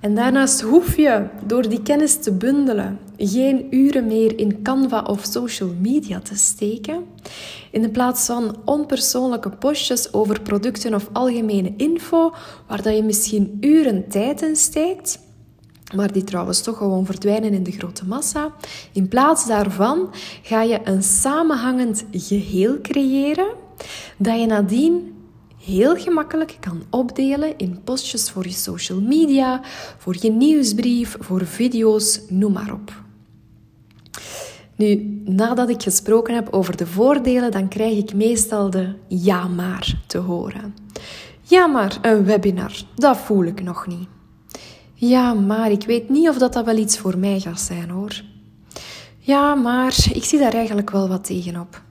En 0.00 0.14
daarnaast 0.14 0.60
hoef 0.60 0.96
je 0.96 1.26
door 1.44 1.68
die 1.68 1.82
kennis 1.82 2.22
te 2.22 2.32
bundelen 2.32 2.98
geen 3.28 3.66
uren 3.70 4.06
meer 4.06 4.38
in 4.38 4.62
Canva 4.62 5.02
of 5.02 5.24
social 5.24 5.74
media 5.80 6.20
te 6.20 6.36
steken. 6.36 7.04
In 7.70 7.90
plaats 7.90 8.26
van 8.26 8.56
onpersoonlijke 8.64 9.50
postjes 9.50 10.12
over 10.12 10.40
producten 10.40 10.94
of 10.94 11.08
algemene 11.12 11.72
info, 11.76 12.32
waar 12.66 12.82
dat 12.82 12.96
je 12.96 13.02
misschien 13.02 13.56
uren 13.60 14.08
tijd 14.08 14.42
in 14.42 14.56
steekt, 14.56 15.18
maar 15.94 16.12
die 16.12 16.24
trouwens 16.24 16.62
toch 16.62 16.76
gewoon 16.76 17.06
verdwijnen 17.06 17.52
in 17.52 17.62
de 17.62 17.72
grote 17.72 18.06
massa. 18.06 18.54
In 18.92 19.08
plaats 19.08 19.46
daarvan 19.46 20.10
ga 20.42 20.62
je 20.62 20.80
een 20.84 21.02
samenhangend 21.02 22.04
geheel 22.12 22.80
creëren 22.80 23.48
dat 24.16 24.40
je 24.40 24.46
nadien 24.46 25.14
heel 25.64 25.96
gemakkelijk 25.96 26.56
kan 26.60 26.82
opdelen 26.90 27.58
in 27.58 27.80
postjes 27.84 28.30
voor 28.30 28.44
je 28.44 28.52
social 28.52 29.00
media, 29.00 29.60
voor 29.98 30.16
je 30.20 30.30
nieuwsbrief, 30.30 31.16
voor 31.20 31.46
video's, 31.46 32.20
noem 32.28 32.52
maar 32.52 32.72
op. 32.72 33.08
Nu, 34.80 35.22
nadat 35.24 35.68
ik 35.68 35.82
gesproken 35.82 36.34
heb 36.34 36.48
over 36.50 36.76
de 36.76 36.86
voordelen, 36.86 37.50
dan 37.50 37.68
krijg 37.68 37.96
ik 37.96 38.14
meestal 38.14 38.70
de 38.70 38.94
ja 39.08 39.48
maar 39.48 40.00
te 40.06 40.18
horen. 40.18 40.74
Ja 41.42 41.66
maar, 41.66 41.98
een 42.02 42.24
webinar, 42.24 42.72
dat 42.94 43.16
voel 43.16 43.44
ik 43.44 43.62
nog 43.62 43.86
niet. 43.86 44.08
Ja 44.94 45.34
maar, 45.34 45.70
ik 45.70 45.84
weet 45.84 46.08
niet 46.08 46.28
of 46.28 46.38
dat, 46.38 46.52
dat 46.52 46.64
wel 46.64 46.76
iets 46.76 46.98
voor 46.98 47.18
mij 47.18 47.40
gaat 47.40 47.60
zijn 47.60 47.90
hoor. 47.90 48.22
Ja 49.18 49.54
maar, 49.54 49.96
ik 50.12 50.24
zie 50.24 50.38
daar 50.38 50.54
eigenlijk 50.54 50.90
wel 50.90 51.08
wat 51.08 51.24
tegenop. 51.24 51.82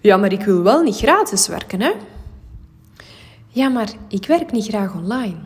Ja 0.00 0.16
maar, 0.16 0.32
ik 0.32 0.44
wil 0.44 0.62
wel 0.62 0.82
niet 0.82 0.96
gratis 0.96 1.48
werken 1.48 1.80
hè. 1.80 1.92
Ja, 3.48 3.68
maar 3.68 3.92
ik 4.08 4.26
werk 4.26 4.52
niet 4.52 4.66
graag 4.66 4.94
online. 4.94 5.36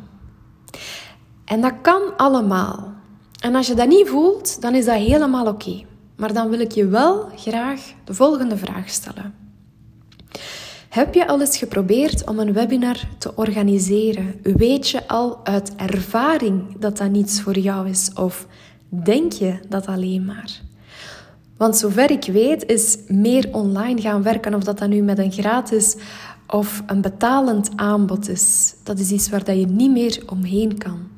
En 1.44 1.60
dat 1.60 1.74
kan 1.82 2.02
allemaal. 2.16 2.92
En 3.40 3.54
als 3.54 3.66
je 3.66 3.74
dat 3.74 3.88
niet 3.88 4.08
voelt, 4.08 4.60
dan 4.60 4.74
is 4.74 4.84
dat 4.84 4.96
helemaal 4.96 5.46
oké. 5.46 5.86
Maar 6.18 6.32
dan 6.32 6.50
wil 6.50 6.60
ik 6.60 6.72
je 6.72 6.86
wel 6.86 7.30
graag 7.36 7.80
de 8.04 8.14
volgende 8.14 8.56
vraag 8.56 8.88
stellen. 8.88 9.34
Heb 10.88 11.14
je 11.14 11.28
al 11.28 11.40
eens 11.40 11.58
geprobeerd 11.58 12.26
om 12.26 12.38
een 12.38 12.52
webinar 12.52 12.98
te 13.18 13.36
organiseren? 13.36 14.34
Weet 14.42 14.88
je 14.88 15.08
al 15.08 15.44
uit 15.44 15.72
ervaring 15.76 16.78
dat 16.78 16.98
dat 16.98 17.10
niets 17.10 17.40
voor 17.40 17.58
jou 17.58 17.88
is? 17.88 18.10
Of 18.14 18.46
denk 18.88 19.32
je 19.32 19.58
dat 19.68 19.86
alleen 19.86 20.24
maar? 20.24 20.60
Want 21.56 21.76
zover 21.76 22.10
ik 22.10 22.24
weet 22.24 22.66
is 22.66 22.98
meer 23.06 23.48
online 23.52 24.00
gaan 24.00 24.22
werken, 24.22 24.54
of 24.54 24.64
dat 24.64 24.78
dat 24.78 24.88
nu 24.88 25.02
met 25.02 25.18
een 25.18 25.32
gratis 25.32 25.96
of 26.46 26.82
een 26.86 27.00
betalend 27.00 27.70
aanbod 27.76 28.28
is, 28.28 28.74
dat 28.84 28.98
is 28.98 29.10
iets 29.10 29.28
waar 29.28 29.44
dat 29.44 29.58
je 29.58 29.66
niet 29.66 29.90
meer 29.90 30.22
omheen 30.26 30.78
kan. 30.78 31.08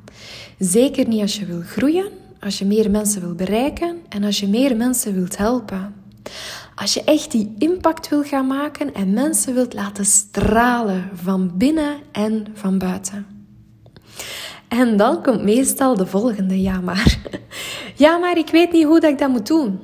Zeker 0.59 1.07
niet 1.07 1.21
als 1.21 1.39
je 1.39 1.45
wil 1.45 1.61
groeien, 1.61 2.11
als 2.41 2.59
je 2.59 2.65
meer 2.65 2.91
mensen 2.91 3.21
wil 3.21 3.35
bereiken 3.35 3.97
en 4.09 4.23
als 4.23 4.39
je 4.39 4.47
meer 4.47 4.75
mensen 4.75 5.13
wilt 5.13 5.37
helpen. 5.37 5.93
Als 6.75 6.93
je 6.93 7.03
echt 7.03 7.31
die 7.31 7.55
impact 7.57 8.09
wil 8.09 8.23
gaan 8.23 8.47
maken 8.47 8.93
en 8.93 9.13
mensen 9.13 9.53
wilt 9.53 9.73
laten 9.73 10.05
stralen 10.05 11.09
van 11.13 11.51
binnen 11.57 11.97
en 12.11 12.47
van 12.53 12.77
buiten. 12.77 13.25
En 14.67 14.97
dan 14.97 15.23
komt 15.23 15.43
meestal 15.43 15.95
de 15.95 16.05
volgende 16.05 16.61
ja 16.61 16.81
maar. 16.81 17.17
Ja 17.95 18.17
maar 18.17 18.37
ik 18.37 18.49
weet 18.49 18.71
niet 18.71 18.85
hoe 18.85 18.99
dat 18.99 19.11
ik 19.11 19.19
dat 19.19 19.29
moet 19.29 19.47
doen. 19.47 19.79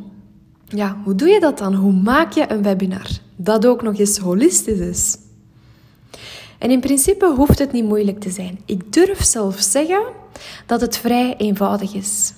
Ja, 0.68 0.98
hoe 1.04 1.16
doe 1.16 1.28
je 1.28 1.40
dat 1.40 1.58
dan? 1.58 1.74
Hoe 1.74 1.94
maak 1.94 2.32
je 2.32 2.52
een 2.52 2.64
webinar 2.64 3.08
dat 3.36 3.66
ook 3.66 3.82
nog 3.82 3.98
eens 3.98 4.18
holistisch 4.18 4.80
is? 4.80 5.18
En 6.58 6.72
in 6.72 6.80
principe 6.80 7.34
hoeft 7.36 7.60
het 7.60 7.72
niet 7.72 7.84
moeilijk 7.84 8.20
te 8.20 8.30
zijn. 8.30 8.60
Ik 8.66 8.94
durf 8.94 9.24
zelf 9.24 9.60
zeggen 9.60 10.02
dat 10.66 10.82
het 10.82 10.98
vrij 10.98 11.36
eenvoudig 11.38 11.94
is. 11.94 12.34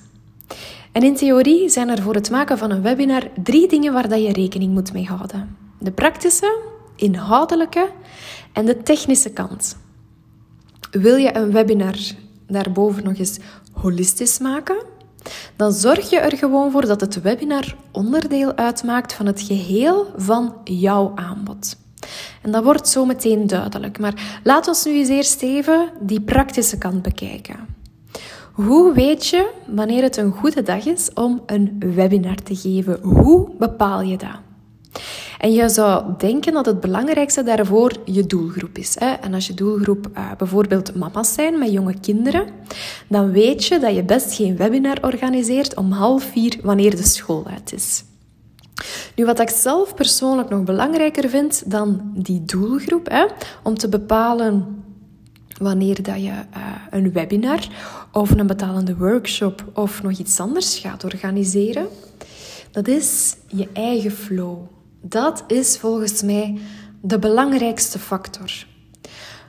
En 0.92 1.02
in 1.02 1.16
theorie 1.16 1.68
zijn 1.68 1.88
er 1.88 2.02
voor 2.02 2.14
het 2.14 2.30
maken 2.30 2.58
van 2.58 2.70
een 2.70 2.82
webinar 2.82 3.22
drie 3.42 3.68
dingen 3.68 3.92
waar 3.92 4.08
dat 4.08 4.22
je 4.22 4.32
rekening 4.32 4.72
moet 4.72 4.92
mee 4.92 5.06
houden: 5.06 5.56
de 5.78 5.92
praktische, 5.92 6.58
inhoudelijke 6.96 7.90
en 8.52 8.66
de 8.66 8.82
technische 8.82 9.30
kant. 9.30 9.76
Wil 10.90 11.16
je 11.16 11.36
een 11.36 11.52
webinar 11.52 11.96
daarboven 12.46 13.04
nog 13.04 13.18
eens 13.18 13.38
holistisch 13.72 14.38
maken? 14.38 14.76
Dan 15.56 15.72
zorg 15.72 16.10
je 16.10 16.18
er 16.18 16.36
gewoon 16.36 16.70
voor 16.70 16.86
dat 16.86 17.00
het 17.00 17.22
webinar 17.22 17.76
onderdeel 17.90 18.56
uitmaakt 18.56 19.12
van 19.12 19.26
het 19.26 19.40
geheel 19.40 20.06
van 20.16 20.54
jouw 20.64 21.12
aanbod. 21.14 21.76
En 22.42 22.50
dat 22.50 22.64
wordt 22.64 22.88
zo 22.88 23.04
meteen 23.04 23.46
duidelijk. 23.46 23.98
Maar 23.98 24.40
laat 24.44 24.68
ons 24.68 24.84
nu 24.84 24.92
eens 24.92 25.08
eerst 25.08 25.42
even 25.42 25.90
die 26.00 26.20
praktische 26.20 26.78
kant 26.78 27.02
bekijken. 27.02 27.56
Hoe 28.66 28.92
weet 28.94 29.26
je 29.26 29.50
wanneer 29.66 30.02
het 30.02 30.16
een 30.16 30.32
goede 30.32 30.62
dag 30.62 30.86
is 30.86 31.10
om 31.14 31.42
een 31.46 31.76
webinar 31.94 32.34
te 32.34 32.56
geven? 32.56 32.98
Hoe 33.02 33.48
bepaal 33.58 34.02
je 34.02 34.16
dat? 34.16 34.38
En 35.38 35.52
je 35.52 35.68
zou 35.68 36.04
denken 36.18 36.52
dat 36.52 36.66
het 36.66 36.80
belangrijkste 36.80 37.42
daarvoor 37.42 37.92
je 38.04 38.26
doelgroep 38.26 38.78
is. 38.78 38.96
Hè? 38.98 39.06
En 39.06 39.34
als 39.34 39.46
je 39.46 39.54
doelgroep 39.54 40.08
uh, 40.14 40.30
bijvoorbeeld 40.38 40.94
mama's 40.94 41.34
zijn 41.34 41.58
met 41.58 41.72
jonge 41.72 42.00
kinderen, 42.00 42.46
dan 43.08 43.30
weet 43.30 43.64
je 43.64 43.78
dat 43.78 43.94
je 43.94 44.04
best 44.04 44.34
geen 44.34 44.56
webinar 44.56 44.98
organiseert 45.02 45.74
om 45.74 45.92
half 45.92 46.22
vier 46.24 46.58
wanneer 46.62 46.96
de 46.96 47.06
school 47.06 47.46
uit 47.46 47.72
is. 47.72 48.04
Nu, 49.14 49.24
wat 49.24 49.40
ik 49.40 49.50
zelf 49.50 49.94
persoonlijk 49.94 50.48
nog 50.48 50.64
belangrijker 50.64 51.28
vind 51.28 51.70
dan 51.70 52.12
die 52.14 52.44
doelgroep, 52.44 53.08
hè, 53.10 53.26
om 53.62 53.74
te 53.74 53.88
bepalen 53.88 54.82
wanneer 55.60 56.02
dat 56.02 56.22
je 56.22 56.30
uh, 56.30 56.44
een 56.90 57.12
webinar 57.12 57.68
of 58.12 58.30
een 58.30 58.46
betalende 58.46 58.96
workshop 58.96 59.64
of 59.74 60.02
nog 60.02 60.18
iets 60.18 60.40
anders 60.40 60.78
gaat 60.78 61.04
organiseren, 61.04 61.86
dat 62.70 62.88
is 62.88 63.36
je 63.46 63.68
eigen 63.72 64.10
flow. 64.10 64.58
Dat 65.00 65.44
is 65.46 65.78
volgens 65.78 66.22
mij 66.22 66.58
de 67.00 67.18
belangrijkste 67.18 67.98
factor. 67.98 68.66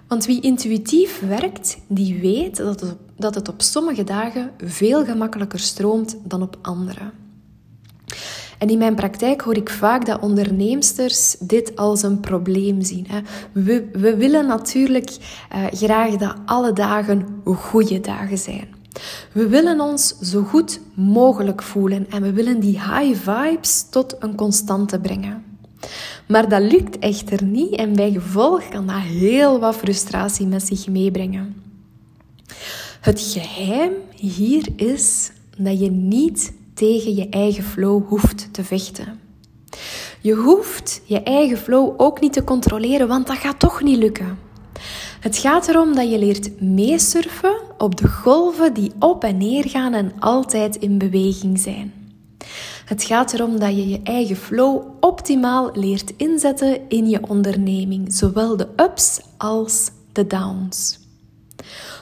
Want 0.08 0.25
wie 0.25 0.41
intuïtief 0.41 1.20
werkt, 1.20 1.77
die 1.88 2.20
weet 2.22 2.58
dat 2.58 2.80
het, 2.80 2.96
dat 3.18 3.36
het 3.36 3.48
op 3.50 3.62
sommige 3.62 4.03
dagen 4.03 4.51
veel 4.58 5.06
gemakkelijker 5.06 5.60
stroomt 5.60 6.18
dan 6.24 6.41
op 6.41 6.58
andere. 6.62 7.12
En 8.62 8.70
in 8.70 8.77
mijn 8.77 8.96
praktijk 8.96 9.41
hoor 9.41 9.56
ik 9.56 9.70
vaak 9.70 10.06
dat 10.06 10.22
onderneemsters 10.22 11.36
dit 11.39 11.75
als 11.75 12.03
een 12.03 12.20
probleem 12.20 12.82
zien. 12.82 13.08
We, 13.51 13.89
we 13.94 14.15
willen 14.15 14.48
natuurlijk 14.48 15.10
uh, 15.10 15.65
graag 15.72 16.15
dat 16.15 16.36
alle 16.46 16.74
dagen 16.74 17.25
goede 17.46 18.00
dagen 18.00 18.38
zijn. 18.38 18.68
We 19.32 19.48
willen 19.48 19.80
ons 19.80 20.18
zo 20.20 20.44
goed 20.44 20.80
mogelijk 20.94 21.62
voelen 21.62 22.10
en 22.10 22.22
we 22.22 22.34
willen 22.34 22.60
die 22.60 22.80
high 22.82 23.30
vibes 23.30 23.86
tot 23.89 24.15
een 24.20 24.36
constante 24.36 25.00
brengen. 25.00 25.44
Maar 26.27 26.50
dat 26.50 26.62
lukt 26.62 27.00
echter 27.00 27.44
niet 27.44 27.75
en 27.75 27.96
bij 27.96 28.12
gevolg 28.12 28.70
kan 28.70 28.88
dat 28.88 28.96
heel 28.96 29.60
wat 29.60 29.75
frustratie 29.75 30.48
met 30.48 30.68
zich 30.68 30.88
meebrengen. 30.88 31.63
Het 33.01 33.22
geheim 33.22 33.91
hier 34.15 34.68
is 34.75 35.32
dat 35.58 35.80
je 35.80 35.91
niet 35.91 36.53
tegen 36.82 37.16
je 37.16 37.30
eigen 37.30 37.64
flow 37.64 38.08
hoeft 38.08 38.54
te 38.54 38.64
vechten. 38.64 39.20
Je 40.22 40.34
hoeft 40.34 41.02
je 41.06 41.24
eigen 41.24 41.58
flow 41.58 41.94
ook 41.98 42.22
niet 42.22 42.34
te 42.34 42.44
controleren, 42.44 43.08
want 43.08 43.28
dat 43.28 43.38
gaat 43.38 43.60
toch 43.60 43.82
niet 43.82 43.98
lukken. 43.98 44.40
Het 45.20 45.38
gaat 45.38 45.68
erom 45.68 45.96
dat 45.96 46.12
je 46.12 46.20
leert 46.20 46.62
meesurfen 46.62 47.62
op 47.78 47.96
de 47.98 48.08
golven 48.08 48.74
die 48.74 48.92
op 49.00 49.24
en 49.24 49.38
neer 49.38 49.70
gaan 49.70 49.94
en 49.94 50.14
altijd 50.20 50.76
in 50.76 50.98
beweging 50.98 51.60
zijn. 51.60 51.94
Het 52.86 53.04
gaat 53.04 53.34
erom 53.34 53.60
dat 53.60 53.76
je 53.76 53.90
je 53.90 54.00
eigen 54.04 54.36
flow 54.36 54.82
optimaal 55.00 55.70
leert 55.74 56.14
inzetten 56.18 56.90
in 56.90 57.10
je 57.10 57.20
onderneming, 57.28 58.14
zowel 58.14 58.58
de 58.58 58.68
ups 58.76 59.22
als 59.38 59.92
de 60.12 60.28
downs. 60.28 61.00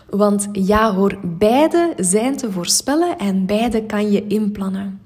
Want 0.09 0.47
ja 0.51 0.93
hoor, 0.93 1.19
beide 1.23 1.93
zijn 1.97 2.37
te 2.37 2.51
voorspellen 2.51 3.17
en 3.17 3.45
beide 3.45 3.83
kan 3.83 4.11
je 4.11 4.27
inplannen. 4.27 5.01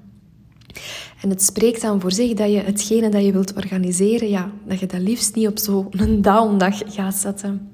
En 1.20 1.30
het 1.30 1.42
spreekt 1.42 1.82
dan 1.82 2.00
voor 2.00 2.12
zich 2.12 2.34
dat 2.34 2.52
je 2.52 2.58
hetgene 2.58 3.08
dat 3.08 3.24
je 3.24 3.32
wilt 3.32 3.54
organiseren, 3.54 4.28
ja, 4.28 4.50
dat 4.66 4.80
je 4.80 4.86
dat 4.86 5.00
liefst 5.00 5.34
niet 5.34 5.48
op 5.48 5.58
zo'n 5.58 5.90
downdag 6.20 6.80
gaat 6.86 7.14
zetten. 7.14 7.70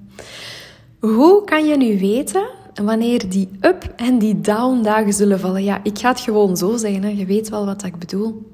Hoe 1.01 1.45
kan 1.45 1.67
je 1.67 1.77
nu 1.77 1.99
weten 1.99 2.47
wanneer 2.75 3.29
die 3.29 3.49
up- 3.61 3.93
en 3.97 4.19
die 4.19 4.41
down-dagen 4.41 5.13
zullen 5.13 5.41
vallen? 5.41 5.65
Ja, 5.65 5.81
ik 5.83 5.99
ga 5.99 6.09
het 6.09 6.21
gewoon 6.21 6.57
zo 6.57 6.77
zeggen, 6.77 7.03
hè. 7.03 7.09
je 7.09 7.27
weet 7.27 7.49
wel 7.49 7.67
wat 7.67 7.85
ik 7.85 7.99
bedoel. 7.99 8.51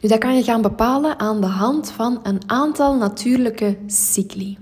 Nu, 0.00 0.08
dat 0.08 0.18
kan 0.18 0.36
je 0.36 0.42
gaan 0.42 0.62
bepalen 0.62 1.18
aan 1.18 1.40
de 1.40 1.46
hand 1.46 1.90
van 1.90 2.20
een 2.22 2.40
aantal 2.46 2.96
natuurlijke 2.96 3.76
cycli. 3.86 4.58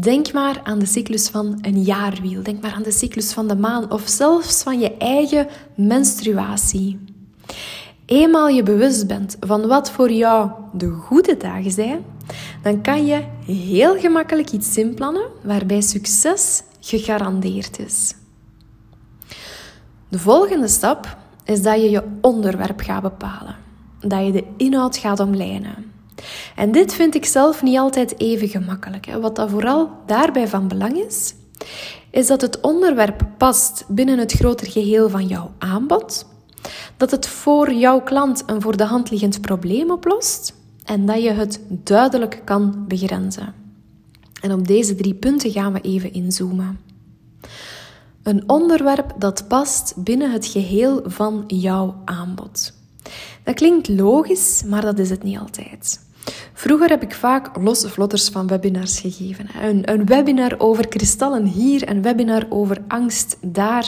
Denk 0.00 0.32
maar 0.32 0.60
aan 0.62 0.78
de 0.78 0.86
cyclus 0.86 1.28
van 1.28 1.58
een 1.60 1.82
jaarwiel. 1.82 2.42
Denk 2.42 2.62
maar 2.62 2.72
aan 2.72 2.82
de 2.82 2.92
cyclus 2.92 3.32
van 3.32 3.48
de 3.48 3.56
maan 3.56 3.90
of 3.90 4.02
zelfs 4.08 4.62
van 4.62 4.78
je 4.78 4.96
eigen 4.96 5.46
menstruatie. 5.74 6.98
Eenmaal 8.06 8.48
je 8.48 8.62
bewust 8.62 9.06
bent 9.06 9.36
van 9.40 9.66
wat 9.66 9.90
voor 9.90 10.10
jou 10.10 10.50
de 10.72 10.88
goede 10.88 11.36
dagen 11.36 11.70
zijn, 11.70 12.04
dan 12.62 12.82
kan 12.82 13.06
je 13.06 13.24
heel 13.46 13.98
gemakkelijk 13.98 14.50
iets 14.50 14.76
inplannen 14.76 15.26
waarbij 15.42 15.80
succes 15.80 16.62
gegarandeerd 16.80 17.78
is. 17.78 18.14
De 20.08 20.18
volgende 20.18 20.68
stap 20.68 21.16
is 21.44 21.62
dat 21.62 21.80
je 21.80 21.90
je 21.90 22.02
onderwerp 22.20 22.80
gaat 22.80 23.02
bepalen, 23.02 23.56
dat 24.00 24.26
je 24.26 24.32
de 24.32 24.44
inhoud 24.56 24.96
gaat 24.96 25.20
omlijnen. 25.20 25.95
En 26.56 26.72
dit 26.72 26.94
vind 26.94 27.14
ik 27.14 27.24
zelf 27.24 27.62
niet 27.62 27.78
altijd 27.78 28.20
even 28.20 28.48
gemakkelijk. 28.48 29.06
Wat 29.20 29.36
dat 29.36 29.50
vooral 29.50 29.90
daarbij 30.06 30.48
van 30.48 30.68
belang 30.68 30.96
is, 30.96 31.34
is 32.10 32.26
dat 32.26 32.40
het 32.40 32.60
onderwerp 32.60 33.26
past 33.38 33.84
binnen 33.88 34.18
het 34.18 34.32
groter 34.32 34.70
geheel 34.70 35.10
van 35.10 35.26
jouw 35.26 35.50
aanbod, 35.58 36.26
dat 36.96 37.10
het 37.10 37.26
voor 37.28 37.72
jouw 37.72 38.00
klant 38.00 38.42
een 38.46 38.62
voor 38.62 38.76
de 38.76 38.84
hand 38.84 39.10
liggend 39.10 39.40
probleem 39.40 39.90
oplost 39.90 40.54
en 40.84 41.06
dat 41.06 41.22
je 41.22 41.30
het 41.30 41.60
duidelijk 41.68 42.42
kan 42.44 42.84
begrenzen. 42.88 43.54
En 44.40 44.52
op 44.52 44.66
deze 44.66 44.94
drie 44.94 45.14
punten 45.14 45.50
gaan 45.50 45.72
we 45.72 45.80
even 45.80 46.12
inzoomen. 46.12 46.80
Een 48.22 48.48
onderwerp 48.48 49.14
dat 49.18 49.48
past 49.48 49.94
binnen 49.96 50.32
het 50.32 50.46
geheel 50.46 51.02
van 51.04 51.44
jouw 51.46 51.94
aanbod. 52.04 52.72
Dat 53.44 53.54
klinkt 53.54 53.88
logisch, 53.88 54.62
maar 54.66 54.82
dat 54.82 54.98
is 54.98 55.10
het 55.10 55.22
niet 55.22 55.38
altijd. 55.38 56.05
Vroeger 56.52 56.88
heb 56.88 57.02
ik 57.02 57.14
vaak 57.14 57.56
losse 57.56 57.88
vlotters 57.88 58.28
van 58.28 58.46
webinars 58.46 59.00
gegeven. 59.00 59.48
Een, 59.62 59.90
een 59.92 60.06
webinar 60.06 60.54
over 60.58 60.88
kristallen 60.88 61.44
hier, 61.44 61.88
een 61.88 62.02
webinar 62.02 62.46
over 62.48 62.78
angst 62.88 63.36
daar. 63.40 63.86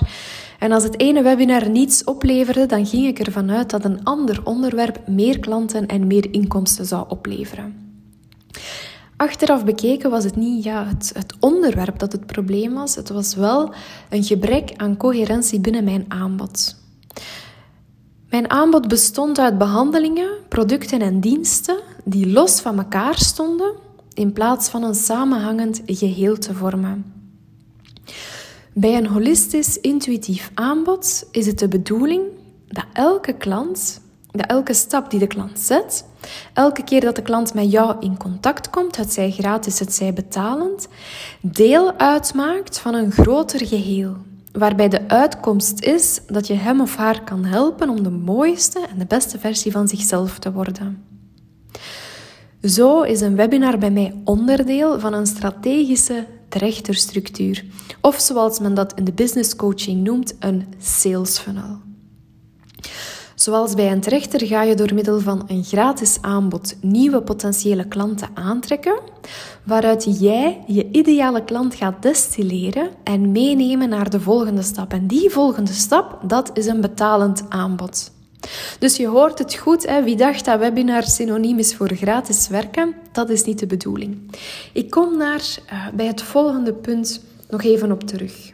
En 0.59 0.73
als 0.73 0.83
het 0.83 1.00
ene 1.00 1.23
webinar 1.23 1.68
niets 1.68 2.04
opleverde, 2.04 2.66
dan 2.66 2.87
ging 2.87 3.07
ik 3.07 3.18
ervan 3.18 3.50
uit 3.50 3.71
dat 3.71 3.85
een 3.85 4.04
ander 4.04 4.40
onderwerp 4.45 5.09
meer 5.09 5.38
klanten 5.38 5.87
en 5.87 6.07
meer 6.07 6.33
inkomsten 6.33 6.87
zou 6.87 7.04
opleveren. 7.09 7.87
Achteraf 9.16 9.64
bekeken 9.64 10.11
was 10.11 10.25
het 10.25 10.37
niet 10.37 10.64
ja, 10.64 10.87
het, 10.87 11.11
het 11.14 11.35
onderwerp 11.40 11.99
dat 11.99 12.12
het 12.12 12.26
probleem 12.26 12.75
was. 12.75 12.95
Het 12.95 13.09
was 13.09 13.35
wel 13.35 13.73
een 14.09 14.25
gebrek 14.25 14.73
aan 14.76 14.97
coherentie 14.97 15.61
binnen 15.61 15.85
mijn 15.85 16.04
aanbod. 16.09 16.76
Mijn 18.30 18.50
aanbod 18.50 18.88
bestond 18.88 19.38
uit 19.38 19.59
behandelingen, 19.59 20.28
producten 20.49 21.00
en 21.00 21.21
diensten 21.21 21.78
die 22.09 22.31
los 22.31 22.61
van 22.61 22.79
elkaar 22.79 23.19
stonden 23.19 23.73
in 24.15 24.33
plaats 24.33 24.69
van 24.69 24.83
een 24.83 24.95
samenhangend 24.95 25.83
geheel 25.87 26.38
te 26.38 26.55
vormen. 26.55 27.12
Bij 28.73 28.97
een 28.97 29.07
holistisch 29.07 29.79
intuïtief 29.81 30.50
aanbod 30.55 31.29
is 31.31 31.47
het 31.47 31.59
de 31.59 31.69
bedoeling 31.69 32.23
dat 32.69 32.85
elke 32.93 33.33
klant, 33.33 34.00
dat 34.31 34.47
elke 34.47 34.75
stap 34.75 35.11
die 35.11 35.19
de 35.19 35.27
klant 35.27 35.59
zet, 35.59 36.05
elke 36.53 36.85
keer 36.85 37.00
dat 37.00 37.17
de 37.17 37.23
klant 37.23 37.55
met 37.55 37.71
jou 37.71 37.97
in 38.00 38.17
contact 38.17 38.71
komt, 38.71 38.97
het 38.97 39.12
zij 39.12 39.31
gratis, 39.31 39.79
het 39.79 39.93
zij 39.93 40.12
betalend, 40.12 40.88
deel 41.41 41.93
uitmaakt 41.93 42.79
van 42.79 42.95
een 42.95 43.12
groter 43.12 43.67
geheel. 43.67 44.17
Waarbij 44.53 44.88
de 44.88 45.09
uitkomst 45.09 45.81
is 45.81 46.21
dat 46.27 46.47
je 46.47 46.55
hem 46.55 46.81
of 46.81 46.97
haar 46.97 47.25
kan 47.25 47.45
helpen 47.45 47.88
om 47.88 48.03
de 48.03 48.11
mooiste 48.11 48.81
en 48.91 48.99
de 48.99 49.07
beste 49.07 49.38
versie 49.38 49.73
van 49.73 49.88
zichzelf 49.88 50.38
te 50.38 50.53
worden. 50.53 51.08
Zo 52.62 53.03
is 53.03 53.21
een 53.21 53.37
webinar 53.37 53.79
bij 53.79 53.91
mij 53.91 54.15
onderdeel 54.25 55.00
van 55.00 55.12
een 55.12 55.27
strategische 55.27 56.27
trechterstructuur, 56.49 57.65
of 58.00 58.21
zoals 58.21 58.59
men 58.59 58.75
dat 58.75 58.93
in 58.95 59.05
de 59.05 59.12
business 59.12 59.57
coaching 59.57 60.05
noemt, 60.05 60.35
een 60.38 60.65
sales 60.79 61.38
funnel. 61.38 61.79
Zoals 63.35 63.75
bij 63.75 63.93
een 63.93 64.00
trechter 64.00 64.47
ga 64.47 64.62
je 64.62 64.75
door 64.75 64.95
middel 64.95 65.21
van 65.21 65.45
een 65.47 65.65
gratis 65.65 66.19
aanbod 66.21 66.77
nieuwe 66.81 67.23
potentiële 67.23 67.88
klanten 67.88 68.29
aantrekken, 68.35 69.00
waaruit 69.65 70.21
jij 70.21 70.65
je 70.67 70.91
ideale 70.91 71.45
klant 71.45 71.75
gaat 71.75 72.03
destilleren 72.03 72.88
en 73.05 73.33
meenemen 73.33 73.88
naar 73.88 74.11
de 74.11 74.21
volgende 74.21 74.62
stap. 74.62 74.93
En 74.93 75.07
die 75.07 75.31
volgende 75.31 75.73
stap, 75.73 76.19
dat 76.23 76.50
is 76.53 76.67
een 76.67 76.81
betalend 76.81 77.45
aanbod. 77.49 78.11
Dus 78.78 78.97
je 78.97 79.07
hoort 79.07 79.38
het 79.38 79.55
goed, 79.55 79.87
hè? 79.87 80.02
wie 80.02 80.17
dacht 80.17 80.45
dat 80.45 80.59
webinar 80.59 81.02
synoniem 81.02 81.59
is 81.59 81.75
voor 81.75 81.95
gratis 81.95 82.49
werken, 82.49 82.95
dat 83.12 83.31
is 83.31 83.45
niet 83.45 83.59
de 83.59 83.67
bedoeling. 83.67 84.31
Ik 84.73 84.90
kom 84.90 85.19
daar 85.19 85.43
uh, 85.73 85.88
bij 85.95 86.07
het 86.07 86.23
volgende 86.23 86.73
punt 86.73 87.21
nog 87.50 87.62
even 87.62 87.93
op 87.93 88.02
terug. 88.02 88.52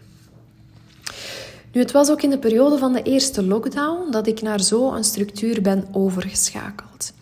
Nu, 1.73 1.81
het 1.81 1.93
was 1.93 2.11
ook 2.11 2.23
in 2.23 2.31
de 2.31 2.39
periode 2.39 2.79
van 2.79 2.93
de 2.93 3.03
eerste 3.03 3.43
lockdown 3.43 4.11
dat 4.11 4.27
ik 4.27 4.43
naar 4.43 4.61
zo'n 4.61 5.05
structuur 5.05 5.63
ben 5.63 5.85
overgeschakeld. 5.93 7.13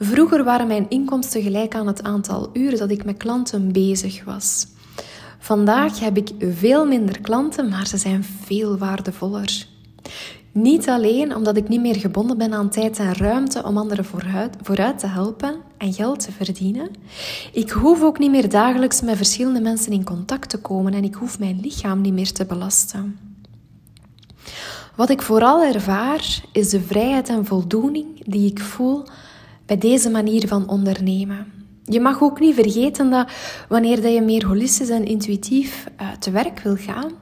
Vroeger 0.00 0.44
waren 0.44 0.66
mijn 0.66 0.86
inkomsten 0.88 1.42
gelijk 1.42 1.74
aan 1.74 1.86
het 1.86 2.02
aantal 2.02 2.50
uren 2.52 2.78
dat 2.78 2.90
ik 2.90 3.04
met 3.04 3.16
klanten 3.16 3.72
bezig 3.72 4.24
was. 4.24 4.66
Vandaag 5.38 6.00
heb 6.00 6.16
ik 6.16 6.30
veel 6.38 6.86
minder 6.86 7.20
klanten, 7.20 7.68
maar 7.68 7.86
ze 7.86 7.96
zijn 7.96 8.24
veel 8.44 8.78
waardevoller. 8.78 9.66
Niet 10.54 10.88
alleen 10.88 11.36
omdat 11.36 11.56
ik 11.56 11.68
niet 11.68 11.80
meer 11.80 11.96
gebonden 11.96 12.38
ben 12.38 12.52
aan 12.52 12.70
tijd 12.70 12.98
en 12.98 13.14
ruimte 13.14 13.64
om 13.64 13.76
anderen 13.76 14.04
vooruit, 14.04 14.56
vooruit 14.62 14.98
te 14.98 15.06
helpen 15.06 15.54
en 15.78 15.92
geld 15.92 16.20
te 16.20 16.32
verdienen. 16.32 16.90
Ik 17.52 17.70
hoef 17.70 18.02
ook 18.02 18.18
niet 18.18 18.30
meer 18.30 18.48
dagelijks 18.48 19.00
met 19.00 19.16
verschillende 19.16 19.60
mensen 19.60 19.92
in 19.92 20.04
contact 20.04 20.48
te 20.48 20.58
komen 20.58 20.94
en 20.94 21.04
ik 21.04 21.14
hoef 21.14 21.38
mijn 21.38 21.60
lichaam 21.60 22.00
niet 22.00 22.12
meer 22.12 22.32
te 22.32 22.44
belasten. 22.44 23.18
Wat 24.96 25.10
ik 25.10 25.22
vooral 25.22 25.64
ervaar 25.64 26.42
is 26.52 26.68
de 26.68 26.80
vrijheid 26.80 27.28
en 27.28 27.44
voldoening 27.44 28.06
die 28.24 28.50
ik 28.50 28.60
voel 28.60 29.02
bij 29.66 29.78
deze 29.78 30.10
manier 30.10 30.48
van 30.48 30.68
ondernemen. 30.68 31.52
Je 31.84 32.00
mag 32.00 32.22
ook 32.22 32.40
niet 32.40 32.54
vergeten 32.54 33.10
dat 33.10 33.30
wanneer 33.68 34.08
je 34.08 34.20
meer 34.20 34.46
holistisch 34.46 34.88
en 34.88 35.04
intuïtief 35.04 35.86
uh, 36.00 36.12
te 36.12 36.30
werk 36.30 36.58
wil 36.58 36.76
gaan, 36.76 37.12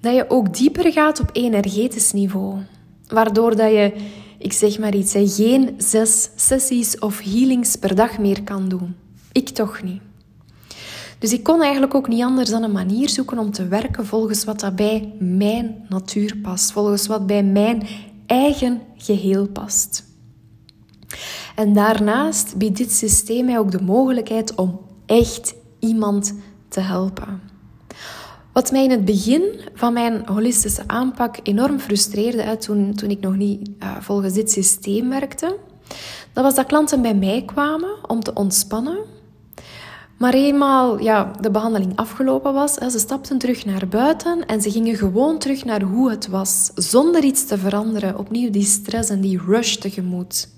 dat 0.00 0.14
je 0.14 0.30
ook 0.30 0.54
dieper 0.54 0.92
gaat 0.92 1.20
op 1.20 1.30
energetisch 1.32 2.12
niveau. 2.12 2.58
Waardoor 3.08 3.56
dat 3.56 3.70
je, 3.70 3.92
ik 4.38 4.52
zeg 4.52 4.78
maar 4.78 4.94
iets, 4.94 5.12
geen 5.12 5.74
zes 5.78 6.30
sessies 6.36 6.98
of 6.98 7.20
healings 7.20 7.76
per 7.76 7.94
dag 7.94 8.18
meer 8.18 8.42
kan 8.42 8.68
doen. 8.68 8.96
Ik 9.32 9.48
toch 9.48 9.82
niet. 9.82 10.00
Dus 11.18 11.32
ik 11.32 11.42
kon 11.42 11.62
eigenlijk 11.62 11.94
ook 11.94 12.08
niet 12.08 12.22
anders 12.22 12.50
dan 12.50 12.62
een 12.62 12.72
manier 12.72 13.08
zoeken 13.08 13.38
om 13.38 13.50
te 13.50 13.68
werken 13.68 14.06
volgens 14.06 14.44
wat 14.44 14.60
dat 14.60 14.76
bij 14.76 15.12
mijn 15.18 15.84
natuur 15.88 16.36
past, 16.36 16.72
volgens 16.72 17.06
wat 17.06 17.26
bij 17.26 17.42
mijn 17.42 17.86
eigen 18.26 18.80
geheel 18.96 19.48
past. 19.48 20.04
En 21.54 21.72
daarnaast 21.72 22.56
biedt 22.56 22.76
dit 22.76 22.92
systeem 22.92 23.44
mij 23.44 23.58
ook 23.58 23.70
de 23.70 23.82
mogelijkheid 23.82 24.54
om 24.54 24.80
echt 25.06 25.54
iemand 25.78 26.34
te 26.68 26.80
helpen. 26.80 27.40
Wat 28.58 28.70
mij 28.70 28.84
in 28.84 28.90
het 28.90 29.04
begin 29.04 29.60
van 29.74 29.92
mijn 29.92 30.26
holistische 30.26 30.82
aanpak 30.86 31.36
enorm 31.42 31.78
frustreerde, 31.78 32.56
toen, 32.56 32.94
toen 32.94 33.10
ik 33.10 33.20
nog 33.20 33.36
niet 33.36 33.68
uh, 33.82 33.96
volgens 34.00 34.32
dit 34.32 34.50
systeem 34.50 35.08
werkte, 35.08 35.56
dat 36.32 36.44
was 36.44 36.54
dat 36.54 36.66
klanten 36.66 37.02
bij 37.02 37.14
mij 37.14 37.42
kwamen 37.46 38.08
om 38.08 38.20
te 38.20 38.32
ontspannen. 38.34 38.98
Maar 40.16 40.34
eenmaal 40.34 41.00
ja, 41.00 41.32
de 41.40 41.50
behandeling 41.50 41.96
afgelopen 41.96 42.52
was, 42.52 42.74
ze 42.74 42.98
stapten 42.98 43.38
terug 43.38 43.64
naar 43.64 43.88
buiten 43.88 44.46
en 44.46 44.62
ze 44.62 44.70
gingen 44.70 44.96
gewoon 44.96 45.38
terug 45.38 45.64
naar 45.64 45.82
hoe 45.82 46.10
het 46.10 46.28
was, 46.28 46.70
zonder 46.74 47.24
iets 47.24 47.46
te 47.46 47.58
veranderen. 47.58 48.18
Opnieuw 48.18 48.50
die 48.50 48.64
stress 48.64 49.10
en 49.10 49.20
die 49.20 49.40
rush 49.46 49.74
tegemoet. 49.74 50.48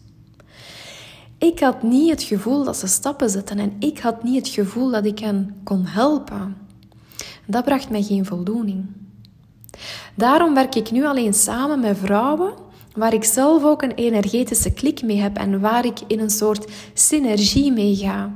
Ik 1.38 1.60
had 1.60 1.82
niet 1.82 2.10
het 2.10 2.22
gevoel 2.22 2.64
dat 2.64 2.76
ze 2.76 2.86
stappen 2.86 3.30
zetten 3.30 3.58
en 3.58 3.76
ik 3.78 3.98
had 3.98 4.22
niet 4.22 4.46
het 4.46 4.54
gevoel 4.54 4.90
dat 4.90 5.04
ik 5.04 5.18
hen 5.18 5.60
kon 5.64 5.84
helpen. 5.86 6.59
Dat 7.46 7.64
bracht 7.64 7.90
mij 7.90 8.02
geen 8.02 8.24
voldoening. 8.24 8.86
Daarom 10.14 10.54
werk 10.54 10.74
ik 10.74 10.90
nu 10.90 11.04
alleen 11.06 11.34
samen 11.34 11.80
met 11.80 11.98
vrouwen 11.98 12.52
waar 12.94 13.14
ik 13.14 13.24
zelf 13.24 13.64
ook 13.64 13.82
een 13.82 13.94
energetische 13.94 14.72
klik 14.72 15.02
mee 15.02 15.16
heb 15.16 15.36
en 15.36 15.60
waar 15.60 15.84
ik 15.84 15.98
in 16.06 16.20
een 16.20 16.30
soort 16.30 16.72
synergie 16.94 17.72
mee 17.72 17.96
ga. 17.96 18.30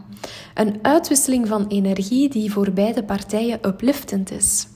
Een 0.54 0.78
uitwisseling 0.82 1.48
van 1.48 1.66
energie 1.68 2.28
die 2.28 2.52
voor 2.52 2.70
beide 2.70 3.04
partijen 3.04 3.58
upliftend 3.66 4.30
is. 4.30 4.66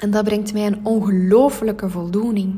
En 0.00 0.10
dat 0.10 0.24
brengt 0.24 0.52
mij 0.52 0.66
een 0.66 0.80
ongelofelijke 0.82 1.90
voldoening. 1.90 2.56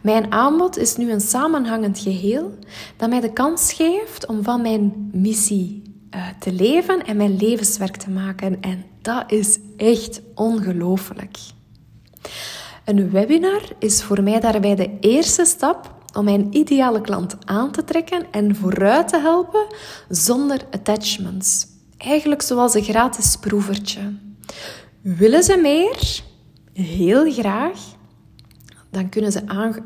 Mijn 0.00 0.32
aanbod 0.32 0.78
is 0.78 0.96
nu 0.96 1.12
een 1.12 1.20
samenhangend 1.20 1.98
geheel 1.98 2.58
dat 2.96 3.08
mij 3.08 3.20
de 3.20 3.32
kans 3.32 3.72
geeft 3.72 4.26
om 4.26 4.42
van 4.42 4.62
mijn 4.62 5.10
missie 5.12 5.82
uh, 6.14 6.26
te 6.38 6.52
leven 6.52 7.06
en 7.06 7.16
mijn 7.16 7.36
levenswerk 7.36 7.96
te 7.96 8.10
maken. 8.10 8.60
En 8.60 8.84
dat 9.08 9.32
is 9.32 9.58
echt 9.76 10.20
ongelooflijk. 10.34 11.38
Een 12.84 13.10
webinar 13.10 13.62
is 13.78 14.02
voor 14.02 14.22
mij 14.22 14.40
daarbij 14.40 14.74
de 14.74 14.96
eerste 15.00 15.44
stap 15.44 15.94
om 16.14 16.24
mijn 16.24 16.56
ideale 16.56 17.00
klant 17.00 17.36
aan 17.44 17.70
te 17.70 17.84
trekken 17.84 18.26
en 18.30 18.56
vooruit 18.56 19.08
te 19.08 19.18
helpen 19.18 19.66
zonder 20.08 20.60
attachments. 20.70 21.66
Eigenlijk 21.96 22.42
zoals 22.42 22.74
een 22.74 22.82
gratis 22.82 23.36
proevertje. 23.36 24.00
Willen 25.00 25.42
ze 25.42 25.56
meer? 25.56 26.22
Heel 26.72 27.32
graag. 27.32 27.78
Dan 28.90 29.08
kunnen 29.08 29.32
ze, 29.32 29.42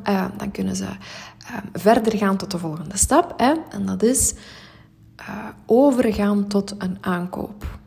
uh, 0.08 0.24
dan 0.36 0.50
kunnen 0.50 0.76
ze 0.76 0.84
uh, 0.84 1.56
verder 1.72 2.16
gaan 2.16 2.36
tot 2.36 2.50
de 2.50 2.58
volgende 2.58 2.96
stap. 2.96 3.34
Hè? 3.36 3.54
En 3.70 3.86
dat 3.86 4.02
is 4.02 4.34
uh, 5.20 5.48
overgaan 5.66 6.48
tot 6.48 6.74
een 6.78 6.98
aankoop. 7.00 7.80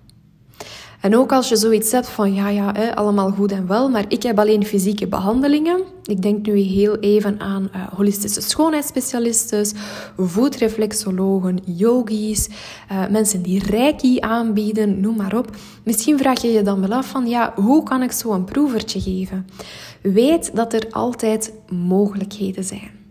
En 1.05 1.17
ook 1.17 1.31
als 1.31 1.49
je 1.49 1.55
zoiets 1.55 1.91
hebt 1.91 2.09
van, 2.09 2.33
ja, 2.33 2.49
ja, 2.49 2.71
hè, 2.73 2.95
allemaal 2.95 3.31
goed 3.31 3.51
en 3.51 3.67
wel, 3.67 3.89
maar 3.89 4.05
ik 4.07 4.23
heb 4.23 4.39
alleen 4.39 4.65
fysieke 4.65 5.07
behandelingen. 5.07 5.81
Ik 6.03 6.21
denk 6.21 6.45
nu 6.45 6.57
heel 6.57 6.97
even 6.97 7.39
aan 7.39 7.69
uh, 7.75 7.87
holistische 7.93 8.41
schoonheidsspecialisten, 8.41 9.67
voetreflexologen, 10.17 11.59
yogis, 11.65 12.49
uh, 12.91 13.07
mensen 13.09 13.41
die 13.41 13.63
reiki 13.65 14.19
aanbieden, 14.19 14.99
noem 14.99 15.15
maar 15.15 15.37
op. 15.37 15.55
Misschien 15.83 16.17
vraag 16.17 16.41
je 16.41 16.51
je 16.51 16.61
dan 16.61 16.81
wel 16.81 16.97
af 16.97 17.07
van, 17.07 17.27
ja, 17.27 17.53
hoe 17.55 17.83
kan 17.83 18.01
ik 18.01 18.11
zo 18.11 18.31
een 18.31 18.45
proevertje 18.45 19.01
geven? 19.01 19.47
Weet 20.01 20.55
dat 20.55 20.73
er 20.73 20.87
altijd 20.91 21.53
mogelijkheden 21.69 22.63
zijn. 22.63 23.04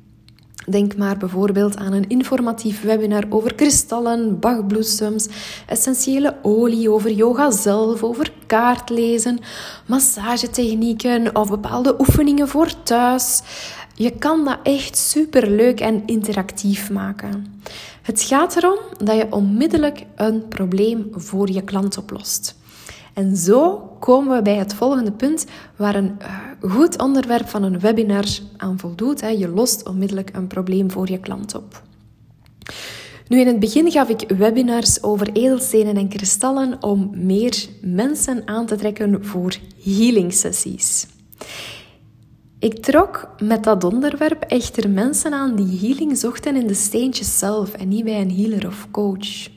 Denk 0.67 0.97
maar 0.97 1.17
bijvoorbeeld 1.17 1.77
aan 1.77 1.93
een 1.93 2.09
informatief 2.09 2.83
webinar 2.83 3.25
over 3.29 3.55
kristallen, 3.55 4.39
bachbloesems, 4.39 5.29
essentiële 5.67 6.37
olie, 6.43 6.91
over 6.91 7.11
yoga 7.11 7.51
zelf, 7.51 8.03
over 8.03 8.33
kaartlezen, 8.47 9.39
massagetechnieken 9.87 11.37
of 11.37 11.49
bepaalde 11.49 11.95
oefeningen 11.99 12.49
voor 12.49 12.83
thuis. 12.83 13.43
Je 13.95 14.11
kan 14.11 14.45
dat 14.45 14.59
echt 14.63 14.97
super 14.97 15.51
leuk 15.51 15.81
en 15.81 16.03
interactief 16.07 16.91
maken. 16.91 17.61
Het 18.03 18.23
gaat 18.23 18.57
erom 18.57 18.79
dat 19.05 19.17
je 19.17 19.27
onmiddellijk 19.31 20.05
een 20.15 20.49
probleem 20.49 21.09
voor 21.13 21.51
je 21.51 21.63
klant 21.63 21.99
oplost. 21.99 22.57
En 23.15 23.37
zo 23.37 23.79
komen 24.01 24.37
we 24.37 24.43
bij 24.43 24.57
het 24.57 24.75
volgende 24.75 25.13
punt 25.13 25.47
waar 25.77 25.95
een 25.95 26.17
uh, 26.21 26.71
goed 26.73 27.03
onderwerp 27.03 27.49
van 27.49 27.63
een 27.63 27.81
webinar 27.81 28.27
aan 28.57 28.79
voldoet. 28.79 29.21
Je 29.21 29.49
lost 29.49 29.89
onmiddellijk 29.89 30.31
een 30.33 30.47
probleem 30.47 30.91
voor 30.91 31.11
je 31.11 31.19
klant 31.19 31.55
op. 31.55 31.83
Nu, 33.29 33.41
in 33.41 33.47
het 33.47 33.59
begin 33.59 33.91
gaf 33.91 34.09
ik 34.09 34.25
webinars 34.37 35.03
over 35.03 35.33
edelstenen 35.33 35.97
en 35.97 36.09
kristallen 36.09 36.83
om 36.83 37.11
meer 37.13 37.67
mensen 37.81 38.43
aan 38.45 38.67
te 38.67 38.77
trekken 38.77 39.25
voor 39.25 39.55
healing 39.83 40.33
sessies. 40.33 41.07
Ik 42.59 42.83
trok 42.83 43.29
met 43.43 43.65
dat 43.65 43.85
onderwerp 43.85 44.43
echter 44.43 44.91
mensen 44.91 45.33
aan 45.33 45.55
die 45.57 45.79
healing 45.79 46.19
zochten 46.19 46.57
in 46.57 46.67
de 46.67 46.75
steentjes 46.75 47.39
zelf 47.39 47.73
en 47.73 47.89
niet 47.89 48.05
bij 48.05 48.21
een 48.21 48.37
healer 48.37 48.67
of 48.67 48.89
coach. 48.91 49.49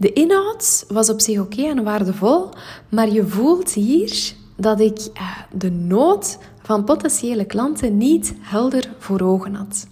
De 0.00 0.12
inhoud 0.12 0.84
was 0.88 1.10
op 1.10 1.20
zich 1.20 1.40
oké 1.40 1.62
en 1.62 1.84
waardevol, 1.84 2.48
maar 2.88 3.08
je 3.08 3.26
voelt 3.26 3.72
hier 3.72 4.32
dat 4.56 4.80
ik 4.80 4.98
eh, 5.14 5.38
de 5.52 5.70
nood 5.70 6.38
van 6.62 6.84
potentiële 6.84 7.44
klanten 7.44 7.96
niet 7.96 8.34
helder 8.40 8.90
voor 8.98 9.20
ogen 9.20 9.54
had. 9.54 9.86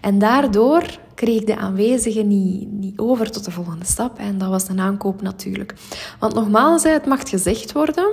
En 0.00 0.18
daardoor 0.18 0.98
kreeg 1.14 1.44
de 1.44 1.56
aanwezigen 1.56 2.28
niet, 2.28 2.72
niet 2.72 2.98
over 2.98 3.30
tot 3.30 3.44
de 3.44 3.50
volgende 3.50 3.84
stap. 3.84 4.18
En 4.18 4.38
dat 4.38 4.48
was 4.48 4.68
een 4.68 4.80
aankoop 4.80 5.22
natuurlijk. 5.22 5.74
Want 6.18 6.34
nogmaals, 6.34 6.82
het 6.82 7.06
mag 7.06 7.28
gezegd 7.28 7.72
worden, 7.72 8.08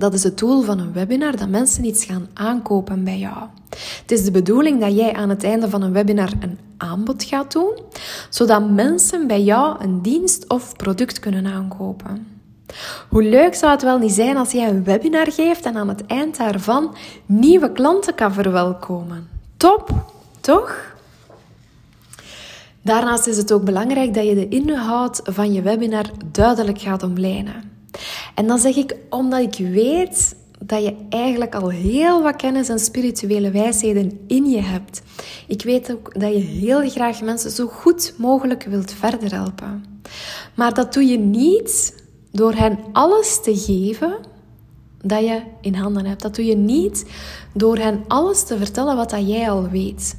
dat 0.00 0.14
is 0.14 0.22
het 0.22 0.38
doel 0.38 0.62
van 0.62 0.78
een 0.78 0.92
webinar, 0.92 1.36
dat 1.36 1.48
mensen 1.48 1.84
iets 1.84 2.04
gaan 2.04 2.28
aankopen 2.34 3.04
bij 3.04 3.18
jou. 3.18 3.36
Het 4.00 4.10
is 4.10 4.24
de 4.24 4.30
bedoeling 4.30 4.80
dat 4.80 4.96
jij 4.96 5.12
aan 5.12 5.28
het 5.28 5.44
einde 5.44 5.68
van 5.68 5.82
een 5.82 5.92
webinar 5.92 6.32
een 6.40 6.58
aanbod 6.76 7.24
gaat 7.24 7.52
doen, 7.52 7.78
zodat 8.30 8.70
mensen 8.70 9.26
bij 9.26 9.42
jou 9.42 9.84
een 9.84 10.02
dienst 10.02 10.48
of 10.48 10.76
product 10.76 11.18
kunnen 11.18 11.46
aankopen. 11.46 12.26
Hoe 13.08 13.22
leuk 13.22 13.54
zou 13.54 13.72
het 13.72 13.82
wel 13.82 13.98
niet 13.98 14.12
zijn 14.12 14.36
als 14.36 14.52
jij 14.52 14.68
een 14.68 14.84
webinar 14.84 15.32
geeft 15.32 15.64
en 15.64 15.76
aan 15.76 15.88
het 15.88 16.06
eind 16.06 16.36
daarvan 16.36 16.94
nieuwe 17.26 17.72
klanten 17.72 18.14
kan 18.14 18.32
verwelkomen? 18.32 19.28
Top, 19.56 19.90
toch? 20.40 20.94
Daarnaast 22.82 23.26
is 23.26 23.36
het 23.36 23.52
ook 23.52 23.64
belangrijk 23.64 24.14
dat 24.14 24.26
je 24.26 24.34
de 24.34 24.48
inhoud 24.48 25.20
van 25.24 25.52
je 25.52 25.62
webinar 25.62 26.04
duidelijk 26.32 26.80
gaat 26.80 27.02
omlijnen. 27.02 27.69
En 28.34 28.46
dan 28.46 28.58
zeg 28.58 28.76
ik 28.76 28.96
omdat 29.08 29.40
ik 29.40 29.66
weet 29.68 30.36
dat 30.64 30.82
je 30.82 30.94
eigenlijk 31.08 31.54
al 31.54 31.68
heel 31.68 32.22
wat 32.22 32.36
kennis 32.36 32.68
en 32.68 32.78
spirituele 32.78 33.50
wijsheden 33.50 34.20
in 34.26 34.50
je 34.50 34.60
hebt. 34.60 35.02
Ik 35.46 35.62
weet 35.62 35.92
ook 35.92 36.20
dat 36.20 36.32
je 36.32 36.38
heel 36.38 36.90
graag 36.90 37.22
mensen 37.22 37.50
zo 37.50 37.66
goed 37.66 38.14
mogelijk 38.16 38.64
wilt 38.64 38.92
verder 38.92 39.34
helpen. 39.34 39.84
Maar 40.54 40.74
dat 40.74 40.92
doe 40.92 41.04
je 41.04 41.18
niet 41.18 41.94
door 42.32 42.52
hen 42.52 42.78
alles 42.92 43.40
te 43.42 43.56
geven 43.56 44.16
dat 45.02 45.20
je 45.20 45.42
in 45.60 45.74
handen 45.74 46.06
hebt. 46.06 46.22
Dat 46.22 46.34
doe 46.34 46.44
je 46.44 46.56
niet 46.56 47.04
door 47.54 47.76
hen 47.76 48.04
alles 48.08 48.42
te 48.42 48.56
vertellen 48.56 48.96
wat 48.96 49.10
dat 49.10 49.28
jij 49.28 49.50
al 49.50 49.68
weet. 49.68 50.16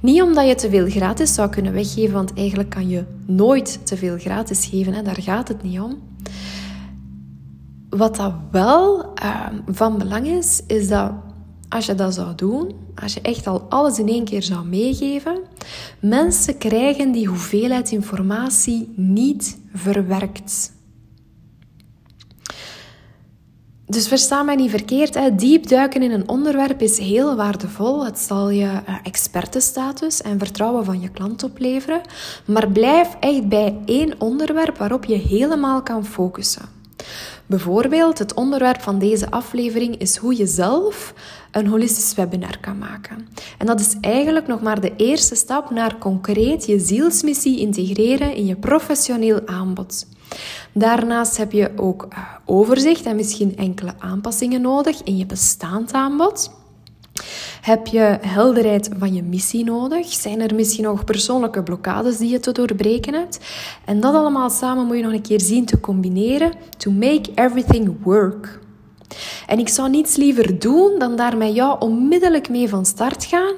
Niet 0.00 0.22
omdat 0.22 0.46
je 0.46 0.54
te 0.54 0.70
veel 0.70 0.88
gratis 0.88 1.34
zou 1.34 1.50
kunnen 1.50 1.72
weggeven, 1.72 2.14
want 2.14 2.34
eigenlijk 2.34 2.70
kan 2.70 2.88
je 2.88 3.04
nooit 3.26 3.86
te 3.86 3.96
veel 3.96 4.18
gratis 4.18 4.66
geven. 4.66 4.92
Hè? 4.92 5.02
Daar 5.02 5.22
gaat 5.22 5.48
het 5.48 5.62
niet 5.62 5.80
om. 5.80 6.09
Wat 7.90 8.16
dat 8.16 8.32
wel 8.50 9.14
ehm, 9.14 9.54
van 9.66 9.98
belang 9.98 10.26
is, 10.26 10.62
is 10.66 10.88
dat 10.88 11.12
als 11.68 11.86
je 11.86 11.94
dat 11.94 12.14
zou 12.14 12.34
doen, 12.34 12.74
als 12.94 13.14
je 13.14 13.20
echt 13.20 13.46
al 13.46 13.66
alles 13.68 13.98
in 13.98 14.08
één 14.08 14.24
keer 14.24 14.42
zou 14.42 14.66
meegeven, 14.66 15.38
mensen 16.00 16.58
krijgen 16.58 17.12
die 17.12 17.26
hoeveelheid 17.26 17.90
informatie 17.90 18.92
niet 18.96 19.58
verwerkt. 19.74 20.72
Dus 23.86 24.08
versta 24.08 24.42
mij 24.42 24.54
niet 24.54 24.70
verkeerd, 24.70 25.14
hè. 25.14 25.34
diep 25.34 25.68
duiken 25.68 26.02
in 26.02 26.10
een 26.10 26.28
onderwerp 26.28 26.80
is 26.80 26.98
heel 26.98 27.36
waardevol. 27.36 28.04
Het 28.04 28.18
zal 28.18 28.50
je 28.50 28.64
uh, 28.64 28.94
expertenstatus 29.02 30.22
en 30.22 30.38
vertrouwen 30.38 30.84
van 30.84 31.00
je 31.00 31.08
klant 31.08 31.42
opleveren. 31.42 32.00
Maar 32.44 32.68
blijf 32.68 33.16
echt 33.20 33.48
bij 33.48 33.78
één 33.84 34.14
onderwerp 34.18 34.76
waarop 34.78 35.04
je 35.04 35.16
helemaal 35.16 35.82
kan 35.82 36.04
focussen. 36.04 36.62
Bijvoorbeeld, 37.50 38.18
het 38.18 38.34
onderwerp 38.34 38.80
van 38.80 38.98
deze 38.98 39.30
aflevering 39.30 39.96
is 39.96 40.16
hoe 40.16 40.36
je 40.36 40.46
zelf 40.46 41.14
een 41.50 41.66
holistisch 41.66 42.14
webinar 42.14 42.58
kan 42.60 42.78
maken. 42.78 43.28
En 43.58 43.66
dat 43.66 43.80
is 43.80 43.96
eigenlijk 44.00 44.46
nog 44.46 44.62
maar 44.62 44.80
de 44.80 44.96
eerste 44.96 45.34
stap 45.34 45.70
naar 45.70 45.98
concreet 45.98 46.66
je 46.66 46.78
zielsmissie 46.78 47.58
integreren 47.58 48.34
in 48.34 48.46
je 48.46 48.56
professioneel 48.56 49.40
aanbod. 49.46 50.06
Daarnaast 50.72 51.36
heb 51.36 51.52
je 51.52 51.70
ook 51.76 52.06
eh, 52.08 52.18
overzicht 52.44 53.06
en 53.06 53.16
misschien 53.16 53.56
enkele 53.56 53.92
aanpassingen 53.98 54.60
nodig 54.60 55.02
in 55.02 55.16
je 55.16 55.26
bestaand 55.26 55.92
aanbod. 55.92 56.59
Heb 57.60 57.86
je 57.86 58.18
helderheid 58.20 58.90
van 58.98 59.14
je 59.14 59.22
missie 59.22 59.64
nodig? 59.64 60.06
Zijn 60.06 60.40
er 60.40 60.54
misschien 60.54 60.84
nog 60.84 61.04
persoonlijke 61.04 61.62
blokkades 61.62 62.16
die 62.16 62.30
je 62.30 62.40
te 62.40 62.52
doorbreken 62.52 63.14
hebt? 63.14 63.40
En 63.84 64.00
dat 64.00 64.14
allemaal 64.14 64.50
samen 64.50 64.86
moet 64.86 64.96
je 64.96 65.02
nog 65.02 65.12
een 65.12 65.22
keer 65.22 65.40
zien 65.40 65.64
te 65.64 65.80
combineren 65.80 66.52
to 66.76 66.90
make 66.90 67.30
everything 67.34 67.96
work. 68.02 68.58
En 69.46 69.58
ik 69.58 69.68
zou 69.68 69.90
niets 69.90 70.16
liever 70.16 70.58
doen 70.58 70.98
dan 70.98 71.16
daar 71.16 71.36
met 71.36 71.54
jou 71.54 71.80
onmiddellijk 71.80 72.48
mee 72.48 72.68
van 72.68 72.86
start 72.86 73.24
gaan, 73.24 73.54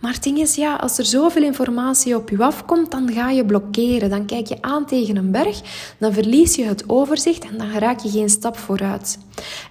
maar 0.00 0.12
het 0.12 0.22
ding 0.22 0.38
is, 0.38 0.54
ja, 0.54 0.76
als 0.76 0.98
er 0.98 1.04
zoveel 1.04 1.42
informatie 1.42 2.16
op 2.16 2.30
je 2.30 2.42
afkomt, 2.42 2.90
dan 2.90 3.12
ga 3.12 3.30
je 3.30 3.44
blokkeren. 3.44 4.10
Dan 4.10 4.26
kijk 4.26 4.46
je 4.46 4.62
aan 4.62 4.86
tegen 4.86 5.16
een 5.16 5.30
berg, 5.30 5.60
dan 5.98 6.12
verlies 6.12 6.54
je 6.54 6.64
het 6.64 6.88
overzicht 6.88 7.44
en 7.44 7.58
dan 7.58 7.70
raak 7.70 8.00
je 8.00 8.10
geen 8.10 8.30
stap 8.30 8.56
vooruit. 8.56 9.18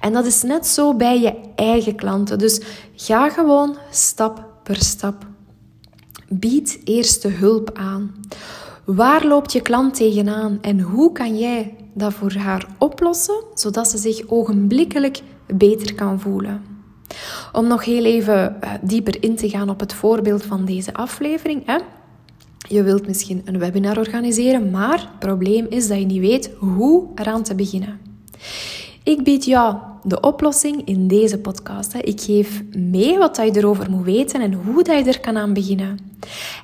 En 0.02 0.14
dat 0.14 0.26
is 0.26 0.42
net 0.42 0.68
zo 0.68 0.94
bij 0.94 1.20
je 1.20 1.36
eigen 1.56 1.96
klanten. 1.96 2.38
Dus 2.38 2.62
ga 2.96 3.30
gewoon 3.30 3.78
stap 3.92 4.46
per 4.64 4.76
stap. 4.76 5.26
Bied 6.28 6.80
eerst 6.84 7.22
de 7.22 7.30
hulp 7.30 7.72
aan. 7.74 8.16
Waar 8.86 9.26
loopt 9.26 9.52
je 9.52 9.62
klant 9.62 9.96
tegenaan 9.96 10.58
en 10.62 10.80
hoe 10.80 11.12
kan 11.12 11.38
jij 11.38 11.76
dat 11.94 12.14
voor 12.14 12.34
haar 12.34 12.68
oplossen, 12.78 13.44
zodat 13.54 13.88
ze 13.88 13.98
zich 13.98 14.28
ogenblikkelijk 14.28 15.22
beter 15.54 15.96
kan 15.96 16.20
voelen? 16.20 16.69
Om 17.52 17.68
nog 17.68 17.86
heel 17.86 18.06
even 18.06 18.62
eh, 18.62 18.72
dieper 18.82 19.24
in 19.24 19.36
te 19.36 19.50
gaan 19.50 19.70
op 19.70 19.80
het 19.80 19.94
voorbeeld 19.94 20.44
van 20.44 20.66
deze 20.66 20.94
aflevering. 20.94 21.66
Hè? 21.66 21.78
Je 22.68 22.84
wilt 22.84 23.08
misschien 23.08 23.42
een 23.46 23.60
webinar 23.60 23.98
organiseren, 23.98 24.70
maar 24.72 25.00
het 25.00 25.20
probleem 25.20 25.66
is 25.70 25.88
dat 25.88 26.00
je 26.00 26.06
niet 26.06 26.20
weet 26.20 26.52
hoe 26.58 27.08
eraan 27.16 27.44
te 27.44 27.56
beginnen. 27.56 28.00
Ik 29.04 29.24
bied 29.24 29.46
jou 29.46 29.76
de 30.04 30.20
oplossing 30.20 30.82
in 30.86 31.08
deze 31.08 31.38
podcast. 31.38 31.94
Ik 32.02 32.22
geef 32.22 32.64
mee 32.76 33.18
wat 33.18 33.38
je 33.38 33.52
erover 33.54 33.90
moet 33.90 34.06
weten 34.06 34.42
en 34.42 34.54
hoe 34.54 34.84
je 34.86 35.04
er 35.04 35.20
kan 35.20 35.38
aan 35.38 35.54
beginnen. 35.54 36.00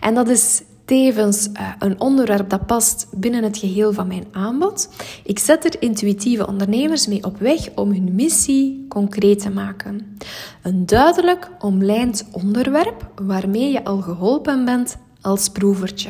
En 0.02 0.16
dat 0.16 0.30
is 0.30 0.62
tevens 0.86 1.48
uh, 1.48 1.70
een 1.80 2.00
onderwerp 2.00 2.50
dat 2.50 2.66
past 2.66 3.08
binnen 3.12 3.44
het 3.44 3.58
geheel 3.58 3.94
van 3.94 4.08
mijn 4.08 4.26
aanbod. 4.32 4.90
Ik 5.24 5.40
zet 5.40 5.66
er 5.66 5.82
intuïtieve 5.82 6.48
ondernemers 6.48 7.08
mee 7.08 7.24
op 7.24 7.40
weg 7.40 7.70
om 7.76 7.92
hun 7.92 8.16
missie 8.16 8.86
concreet 8.90 9.40
te 9.40 9.50
maken. 9.50 10.18
Een 10.62 10.86
duidelijk 10.86 11.50
omlijnd 11.60 12.26
onderwerp 12.32 13.12
waarmee 13.22 13.72
je 13.72 13.84
al 13.84 14.02
geholpen 14.02 14.66
bent 14.66 14.98
als 15.22 15.50
proevertje. 15.50 16.10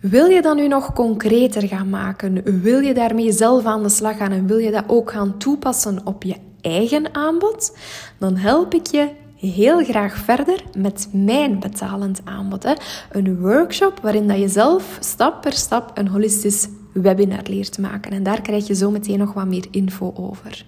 Wil 0.00 0.26
je 0.26 0.42
dat 0.42 0.56
nu 0.56 0.68
nog 0.68 0.92
concreter 0.92 1.68
gaan 1.68 1.90
maken? 1.90 2.60
Wil 2.62 2.80
je 2.80 2.94
daarmee 2.94 3.32
zelf 3.32 3.64
aan 3.64 3.82
de 3.82 3.88
slag 3.88 4.16
gaan 4.16 4.32
en 4.32 4.46
wil 4.46 4.58
je 4.58 4.70
dat 4.70 4.84
ook 4.86 5.10
gaan 5.10 5.38
toepassen 5.38 6.00
op 6.04 6.22
je 6.22 6.36
eigen 6.60 7.14
aanbod? 7.14 7.76
Dan 8.18 8.36
help 8.36 8.74
ik 8.74 8.86
je 8.86 9.08
heel 9.46 9.84
graag 9.84 10.16
verder 10.16 10.62
met 10.76 11.08
mijn 11.12 11.60
betalend 11.60 12.20
aanbod. 12.24 12.66
Een 13.10 13.38
workshop 13.40 14.00
waarin 14.02 14.28
dat 14.28 14.38
je 14.38 14.48
zelf 14.48 14.98
stap 15.00 15.42
per 15.42 15.52
stap 15.52 15.98
een 15.98 16.08
holistisch 16.08 16.68
webinar 16.92 17.42
leert 17.44 17.78
maken. 17.78 18.12
En 18.12 18.22
daar 18.22 18.40
krijg 18.40 18.66
je 18.66 18.74
zo 18.74 18.90
meteen 18.90 19.18
nog 19.18 19.32
wat 19.32 19.46
meer 19.46 19.66
info 19.70 20.12
over. 20.16 20.64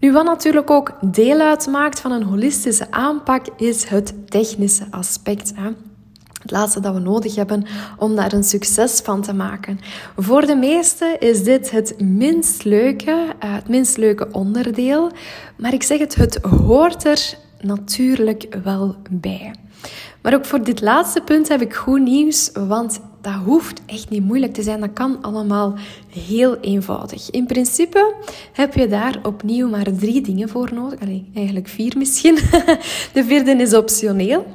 Nu, 0.00 0.12
wat 0.12 0.24
natuurlijk 0.24 0.70
ook 0.70 0.98
deel 1.00 1.40
uitmaakt 1.40 2.00
van 2.00 2.12
een 2.12 2.22
holistische 2.22 2.90
aanpak, 2.90 3.46
is 3.56 3.84
het 3.84 4.30
technische 4.30 4.86
aspect. 4.90 5.52
Hè. 5.54 5.70
Het 6.46 6.54
laatste 6.54 6.80
dat 6.80 6.94
we 6.94 7.00
nodig 7.00 7.34
hebben 7.34 7.64
om 7.98 8.16
daar 8.16 8.32
een 8.32 8.44
succes 8.44 9.00
van 9.00 9.22
te 9.22 9.34
maken. 9.34 9.78
Voor 10.16 10.46
de 10.46 10.56
meesten 10.56 11.20
is 11.20 11.44
dit 11.44 11.70
het 11.70 12.00
minst 12.00 12.64
leuke, 12.64 13.34
eh, 13.38 13.54
het 13.54 13.68
minst 13.68 13.96
leuke 13.96 14.28
onderdeel. 14.32 15.10
Maar 15.56 15.72
ik 15.72 15.82
zeg 15.82 15.98
het, 15.98 16.14
het 16.14 16.36
hoort 16.36 17.04
er 17.04 17.38
natuurlijk 17.60 18.58
wel 18.62 18.94
bij. 19.10 19.54
Maar 20.22 20.34
ook 20.34 20.44
voor 20.44 20.64
dit 20.64 20.80
laatste 20.80 21.20
punt 21.20 21.48
heb 21.48 21.60
ik 21.60 21.74
goed 21.74 22.00
nieuws, 22.00 22.50
want 22.52 23.00
dat 23.20 23.34
hoeft 23.34 23.80
echt 23.86 24.10
niet 24.10 24.24
moeilijk 24.24 24.54
te 24.54 24.62
zijn. 24.62 24.80
Dat 24.80 24.92
kan 24.92 25.22
allemaal 25.22 25.74
heel 26.08 26.56
eenvoudig. 26.60 27.30
In 27.30 27.46
principe 27.46 28.14
heb 28.52 28.74
je 28.74 28.88
daar 28.88 29.18
opnieuw 29.22 29.68
maar 29.68 29.92
drie 29.98 30.20
dingen 30.20 30.48
voor 30.48 30.74
nodig. 30.74 31.00
Allee, 31.00 31.30
eigenlijk 31.34 31.68
vier 31.68 31.94
misschien. 31.96 32.34
De 33.14 33.24
vierde 33.26 33.50
is 33.50 33.74
optioneel. 33.74 34.46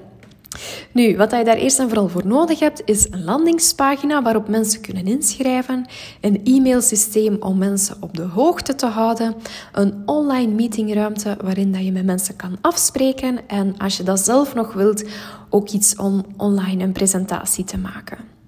Nu, 0.92 1.18
wat 1.18 1.32
je 1.32 1.44
daar 1.44 1.58
eerst 1.58 1.80
en 1.80 1.88
vooral 1.88 2.08
voor 2.08 2.28
nodig 2.28 2.60
hebt, 2.60 2.82
is 2.86 3.08
een 3.12 3.24
landingspagina 3.24 4.22
waarop 4.22 4.48
mensen 4.48 4.82
kunnen 4.82 5.06
inschrijven, 5.06 5.86
een 6.22 6.42
e-mailsysteem 6.44 7.38
om 7.40 7.58
mensen 7.58 7.96
op 8.00 8.16
de 8.16 8.22
hoogte 8.24 8.76
te 8.76 8.86
houden, 8.86 9.36
een 9.72 10.02
online 10.06 10.54
meetingruimte 10.54 11.38
waarin 11.42 11.72
dat 11.72 11.86
je 11.86 11.92
met 11.92 12.06
mensen 12.06 12.36
kan 12.36 12.58
afspreken 12.62 13.48
en 13.48 13.78
als 13.78 13.98
je 13.98 14.04
dat 14.04 14.20
zelf 14.20 14.54
nog 14.54 14.74
wilt, 14.74 15.04
ook 15.50 15.70
iets 15.70 15.96
om 15.96 16.26
online 16.38 16.84
een 16.84 16.92
presentatie 16.92 17.64
te 17.64 17.78
maken. 17.78 18.41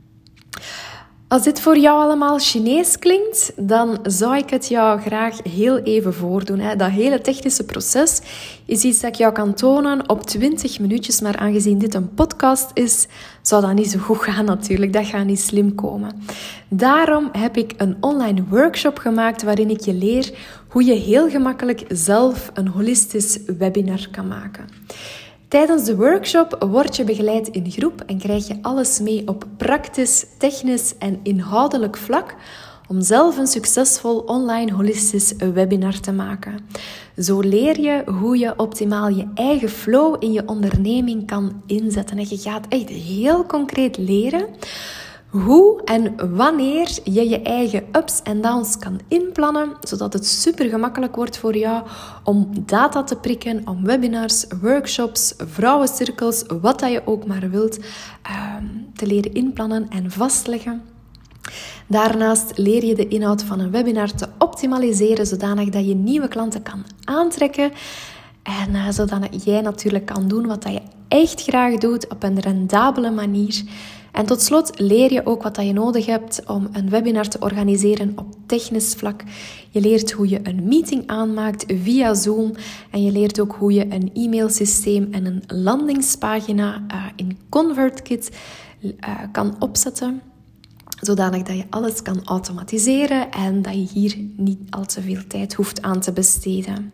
Als 1.28 1.44
dit 1.44 1.62
voor 1.62 1.78
jou 1.78 2.02
allemaal 2.02 2.40
Chinees 2.40 3.00
klinkt, 3.00 3.52
dan 3.56 4.00
zou 4.04 4.38
ik 4.38 4.50
het 4.50 4.68
jou 4.68 5.02
graag 5.02 5.38
heel 5.50 5.78
even 5.78 6.14
voordoen. 6.14 6.62
Dat 6.78 6.90
hele 6.90 7.22
technische 7.22 7.64
proces 7.64 8.22
is 8.66 8.84
iets 8.84 9.00
dat 9.00 9.10
ik 9.10 9.16
jou 9.16 9.34
kan 9.34 9.54
tonen 9.54 10.10
op 10.10 10.24
20 10.24 10.80
minuutjes, 10.80 11.22
maar 11.22 11.38
aangezien 11.38 11.78
dit 11.78 11.94
een 11.94 12.14
podcast 12.14 12.72
is, 12.74 13.08
zou 13.42 13.62
dat 13.62 13.74
niet 13.74 13.92
zo 13.92 14.00
goed 14.00 14.18
gaan 14.18 14.46
natuurlijk. 14.46 14.94
Dat 14.94 15.06
gaat 15.06 15.26
niet 15.26 15.40
slim 15.40 15.76
komen. 15.76 16.12
Daarom 16.68 17.30
heb 17.32 17.58
ik 17.58 17.74
een 17.78 17.98
online 18.00 18.44
workshop 18.50 18.98
gemaakt 18.98 19.44
waarin 19.44 19.70
ik 19.70 19.80
je 19.80 19.94
leer 19.94 20.32
hoe 20.68 20.84
je 20.84 20.94
heel 20.94 21.30
gemakkelijk 21.30 21.84
zelf 21.88 22.52
een 22.54 22.68
holistisch 22.68 23.40
webinar 23.58 24.08
kan 24.12 24.28
maken. 24.28 24.68
Tijdens 25.54 25.84
de 25.84 25.96
workshop 25.96 26.66
word 26.70 26.96
je 26.96 27.04
begeleid 27.04 27.48
in 27.48 27.72
groep 27.72 28.02
en 28.06 28.18
krijg 28.18 28.48
je 28.48 28.58
alles 28.62 29.00
mee 29.00 29.28
op 29.28 29.46
praktisch, 29.58 30.26
technisch 30.38 30.98
en 30.98 31.20
inhoudelijk 31.24 31.98
vlak 31.98 32.36
om 32.88 33.02
zelf 33.02 33.38
een 33.38 33.48
succesvol 33.48 34.18
online 34.20 34.74
holistisch 34.74 35.34
webinar 35.54 36.00
te 36.00 36.12
maken. 36.12 36.60
Zo 37.18 37.39
leer 37.39 37.80
je 37.80 38.04
hoe 38.06 38.38
je 38.38 38.54
optimaal 38.58 39.10
je 39.10 39.28
eigen 39.36 39.70
flow 39.70 40.16
in 40.20 40.32
je 40.32 40.48
onderneming 40.48 41.28
kan 41.28 41.62
inzetten. 41.66 42.18
En 42.18 42.26
je 42.30 42.38
gaat 42.38 42.66
echt 42.70 42.89
heel 42.89 43.46
concreet 43.46 43.98
leren 43.98 44.46
hoe 45.34 45.82
en 45.84 46.36
wanneer 46.36 46.98
je 47.04 47.30
je 47.30 47.41
eigen 47.41 47.84
ups 47.91 48.22
en 48.22 48.41
downs 48.41 48.78
kan 48.78 49.00
inplannen, 49.08 49.72
zodat 49.82 50.13
het 50.13 50.26
super 50.26 50.69
gemakkelijk 50.69 51.15
wordt 51.15 51.38
voor 51.38 51.58
jou 51.58 51.84
om 52.24 52.50
data 52.65 53.04
te 53.04 53.15
prikken, 53.15 53.67
om 53.67 53.84
webinars, 53.84 54.46
workshops, 54.62 55.34
vrouwencirkels, 55.38 56.43
wat 56.62 56.80
dat 56.80 56.91
je 56.91 57.02
ook 57.06 57.26
maar 57.26 57.50
wilt, 57.50 57.80
ehm, 58.22 58.65
te 58.96 59.08
leren 59.08 59.34
inplannen 59.34 59.89
en 59.89 60.12
vastleggen. 60.12 60.82
Daarnaast 61.88 62.58
leer 62.58 62.86
je 62.86 62.96
de 62.96 63.08
inhoud 63.08 63.43
van 63.43 63.60
een 63.60 63.72
webinar 63.72 64.12
te 64.12 64.28
optimaliseren, 64.38 65.26
zodanig 65.26 65.69
dat 65.69 65.88
je 65.88 65.96
nieuwe 65.96 66.28
klanten 66.28 66.63
kan 66.63 66.86
aantrekken. 67.04 67.72
En 68.43 68.69
uh, 68.69 68.89
zodat 68.89 69.43
jij 69.43 69.62
natuurlijk 69.62 70.06
kan 70.06 70.28
doen 70.28 70.48
wat 70.48 70.63
je 70.63 70.82
echt 71.08 71.41
graag 71.41 71.78
doet 71.78 72.08
op 72.10 72.24
een 72.24 72.39
rendabele 72.39 73.12
manier. 73.12 73.63
En 74.13 74.26
tot 74.26 74.41
slot 74.41 74.80
leer 74.80 75.13
je 75.13 75.26
ook 75.26 75.43
wat 75.43 75.56
dat 75.56 75.65
je 75.65 75.73
nodig 75.73 76.06
hebt 76.06 76.41
om 76.47 76.67
een 76.71 76.89
webinar 76.89 77.28
te 77.28 77.39
organiseren 77.39 78.13
op 78.15 78.36
technisch 78.45 78.93
vlak. 78.93 79.23
Je 79.69 79.82
leert 79.82 80.12
hoe 80.12 80.30
je 80.30 80.39
een 80.43 80.67
meeting 80.67 81.08
aanmaakt 81.08 81.65
via 81.67 82.13
Zoom 82.13 82.52
en 82.91 83.04
je 83.04 83.12
leert 83.12 83.39
ook 83.39 83.56
hoe 83.60 83.73
je 83.73 83.86
een 83.89 84.12
e-mailsysteem 84.13 85.08
en 85.12 85.26
een 85.26 85.43
landingspagina 85.47 86.84
uh, 86.91 87.06
in 87.15 87.38
ConvertKit 87.49 88.38
uh, 88.82 88.91
kan 89.32 89.56
opzetten 89.60 90.21
zodanig 91.06 91.44
dat 91.44 91.58
je 91.58 91.66
alles 91.70 92.02
kan 92.02 92.22
automatiseren 92.24 93.32
en 93.32 93.62
dat 93.62 93.74
je 93.74 94.00
hier 94.00 94.16
niet 94.36 94.60
al 94.70 94.86
te 94.86 95.02
veel 95.02 95.22
tijd 95.28 95.54
hoeft 95.54 95.82
aan 95.82 96.00
te 96.00 96.12
besteden. 96.12 96.92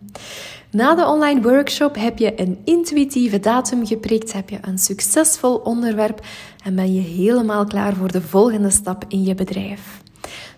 Na 0.72 0.96
de 0.96 1.06
online 1.06 1.42
workshop 1.42 1.96
heb 1.96 2.18
je 2.18 2.42
een 2.42 2.58
intuïtieve 2.64 3.40
datum 3.40 3.86
geprikt, 3.86 4.34
heb 4.34 4.50
je 4.50 4.58
een 4.62 4.78
succesvol 4.78 5.56
onderwerp 5.56 6.26
en 6.64 6.76
ben 6.76 6.94
je 6.94 7.02
helemaal 7.02 7.66
klaar 7.66 7.96
voor 7.96 8.12
de 8.12 8.22
volgende 8.22 8.70
stap 8.70 9.06
in 9.08 9.24
je 9.24 9.36
bedrijf. 9.36 10.02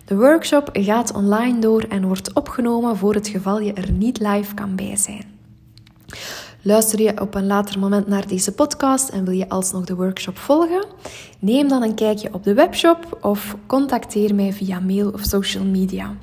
De 0.04 0.16
workshop 0.16 0.68
gaat 0.72 1.14
online 1.14 1.58
door 1.58 1.82
en 1.88 2.06
wordt 2.06 2.32
opgenomen 2.32 2.96
voor 2.96 3.14
het 3.14 3.28
geval 3.28 3.60
je 3.60 3.72
er 3.72 3.90
niet 3.90 4.18
live 4.18 4.54
kan 4.54 4.76
bij 4.76 4.96
zijn. 4.96 5.24
Luister 6.64 7.00
je 7.00 7.20
op 7.20 7.34
een 7.34 7.46
later 7.46 7.78
moment 7.78 8.06
naar 8.06 8.26
deze 8.26 8.52
podcast 8.52 9.08
en 9.08 9.24
wil 9.24 9.34
je 9.34 9.48
alsnog 9.48 9.84
de 9.84 9.94
workshop 9.94 10.38
volgen? 10.38 10.84
Neem 11.38 11.68
dan 11.68 11.82
een 11.82 11.94
kijkje 11.94 12.34
op 12.34 12.44
de 12.44 12.54
webshop 12.54 13.18
of 13.20 13.56
contacteer 13.66 14.34
mij 14.34 14.52
via 14.52 14.80
mail 14.80 15.10
of 15.10 15.22
social 15.22 15.64
media. 15.64 16.16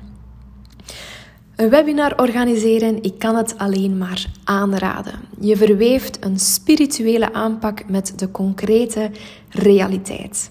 Een 1.56 1.70
webinar 1.70 2.18
organiseren, 2.18 3.02
ik 3.02 3.18
kan 3.18 3.36
het 3.36 3.58
alleen 3.58 3.98
maar 3.98 4.26
aanraden. 4.44 5.20
Je 5.40 5.56
verweeft 5.56 6.24
een 6.24 6.38
spirituele 6.38 7.32
aanpak 7.32 7.88
met 7.88 8.12
de 8.16 8.30
concrete 8.30 9.10
realiteit. 9.48 10.50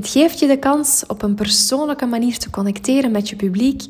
Het 0.00 0.08
geeft 0.08 0.38
je 0.38 0.46
de 0.46 0.58
kans 0.58 1.04
op 1.06 1.22
een 1.22 1.34
persoonlijke 1.34 2.06
manier 2.06 2.38
te 2.38 2.50
connecteren 2.50 3.10
met 3.10 3.28
je 3.28 3.36
publiek, 3.36 3.82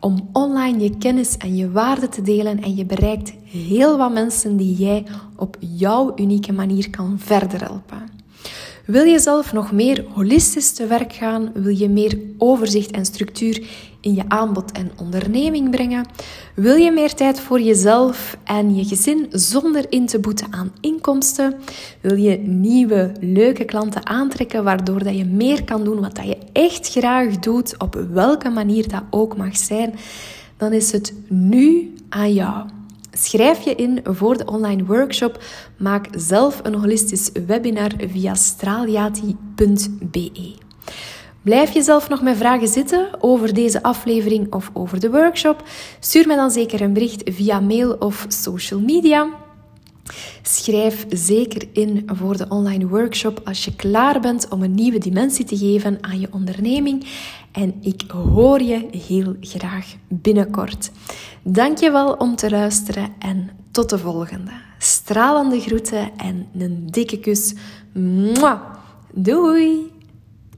om 0.00 0.28
online 0.32 0.82
je 0.82 0.98
kennis 0.98 1.36
en 1.36 1.56
je 1.56 1.70
waarde 1.70 2.08
te 2.08 2.22
delen 2.22 2.62
en 2.62 2.74
je 2.74 2.84
bereikt 2.84 3.32
heel 3.44 3.96
wat 3.96 4.12
mensen 4.12 4.56
die 4.56 4.74
jij 4.74 5.06
op 5.36 5.56
jouw 5.60 6.12
unieke 6.16 6.52
manier 6.52 6.90
kan 6.90 7.18
verder 7.18 7.60
helpen. 7.60 8.15
Wil 8.86 9.04
je 9.04 9.18
zelf 9.18 9.52
nog 9.52 9.72
meer 9.72 10.04
holistisch 10.14 10.72
te 10.72 10.86
werk 10.86 11.12
gaan? 11.12 11.50
Wil 11.54 11.76
je 11.76 11.88
meer 11.88 12.18
overzicht 12.38 12.90
en 12.90 13.04
structuur 13.04 13.66
in 14.00 14.14
je 14.14 14.22
aanbod 14.28 14.72
en 14.72 14.90
onderneming 14.96 15.70
brengen? 15.70 16.06
Wil 16.54 16.76
je 16.76 16.92
meer 16.92 17.14
tijd 17.14 17.40
voor 17.40 17.60
jezelf 17.60 18.36
en 18.44 18.74
je 18.74 18.84
gezin 18.84 19.26
zonder 19.30 19.86
in 19.88 20.06
te 20.06 20.18
boeten 20.18 20.46
aan 20.50 20.72
inkomsten? 20.80 21.54
Wil 22.00 22.16
je 22.16 22.38
nieuwe, 22.38 23.12
leuke 23.20 23.64
klanten 23.64 24.06
aantrekken 24.06 24.64
waardoor 24.64 25.04
dat 25.04 25.16
je 25.16 25.24
meer 25.24 25.64
kan 25.64 25.84
doen 25.84 26.00
wat 26.00 26.16
dat 26.16 26.26
je 26.26 26.38
echt 26.52 26.88
graag 26.88 27.38
doet, 27.38 27.78
op 27.78 28.06
welke 28.12 28.48
manier 28.48 28.88
dat 28.88 29.02
ook 29.10 29.36
mag 29.36 29.56
zijn? 29.56 29.94
Dan 30.56 30.72
is 30.72 30.92
het 30.92 31.14
nu 31.28 31.94
aan 32.08 32.32
jou. 32.32 32.75
Schrijf 33.18 33.64
je 33.64 33.74
in 33.74 34.00
voor 34.04 34.36
de 34.36 34.44
online 34.44 34.84
workshop. 34.84 35.42
Maak 35.76 36.08
zelf 36.16 36.60
een 36.62 36.74
holistisch 36.74 37.30
webinar 37.46 37.90
via 37.98 38.34
straaljati.be. 38.34 40.54
Blijf 41.42 41.72
je 41.72 41.82
zelf 41.82 42.08
nog 42.08 42.22
met 42.22 42.36
vragen 42.36 42.68
zitten 42.68 43.08
over 43.18 43.54
deze 43.54 43.82
aflevering 43.82 44.52
of 44.52 44.70
over 44.72 45.00
de 45.00 45.10
workshop? 45.10 45.62
Stuur 46.00 46.26
me 46.26 46.36
dan 46.36 46.50
zeker 46.50 46.80
een 46.80 46.92
bericht 46.92 47.22
via 47.24 47.60
mail 47.60 47.92
of 47.92 48.24
social 48.28 48.80
media. 48.80 49.28
Schrijf 50.42 51.06
zeker 51.08 51.68
in 51.72 52.02
voor 52.06 52.36
de 52.36 52.48
online 52.48 52.86
workshop 52.86 53.40
als 53.44 53.64
je 53.64 53.76
klaar 53.76 54.20
bent 54.20 54.48
om 54.48 54.62
een 54.62 54.74
nieuwe 54.74 54.98
dimensie 54.98 55.44
te 55.44 55.56
geven 55.56 55.98
aan 56.00 56.20
je 56.20 56.28
onderneming. 56.30 57.06
En 57.52 57.74
ik 57.80 58.02
hoor 58.08 58.62
je 58.62 58.88
heel 59.06 59.36
graag 59.40 59.94
binnenkort. 60.08 60.90
Dankjewel 61.48 62.12
om 62.12 62.36
te 62.36 62.50
luisteren 62.50 63.14
en 63.18 63.50
tot 63.70 63.90
de 63.90 63.98
volgende. 63.98 64.50
Stralende 64.78 65.60
groeten 65.60 66.16
en 66.16 66.48
een 66.58 66.86
dikke 66.90 67.18
kus. 67.18 67.54
Doei! 69.12 69.95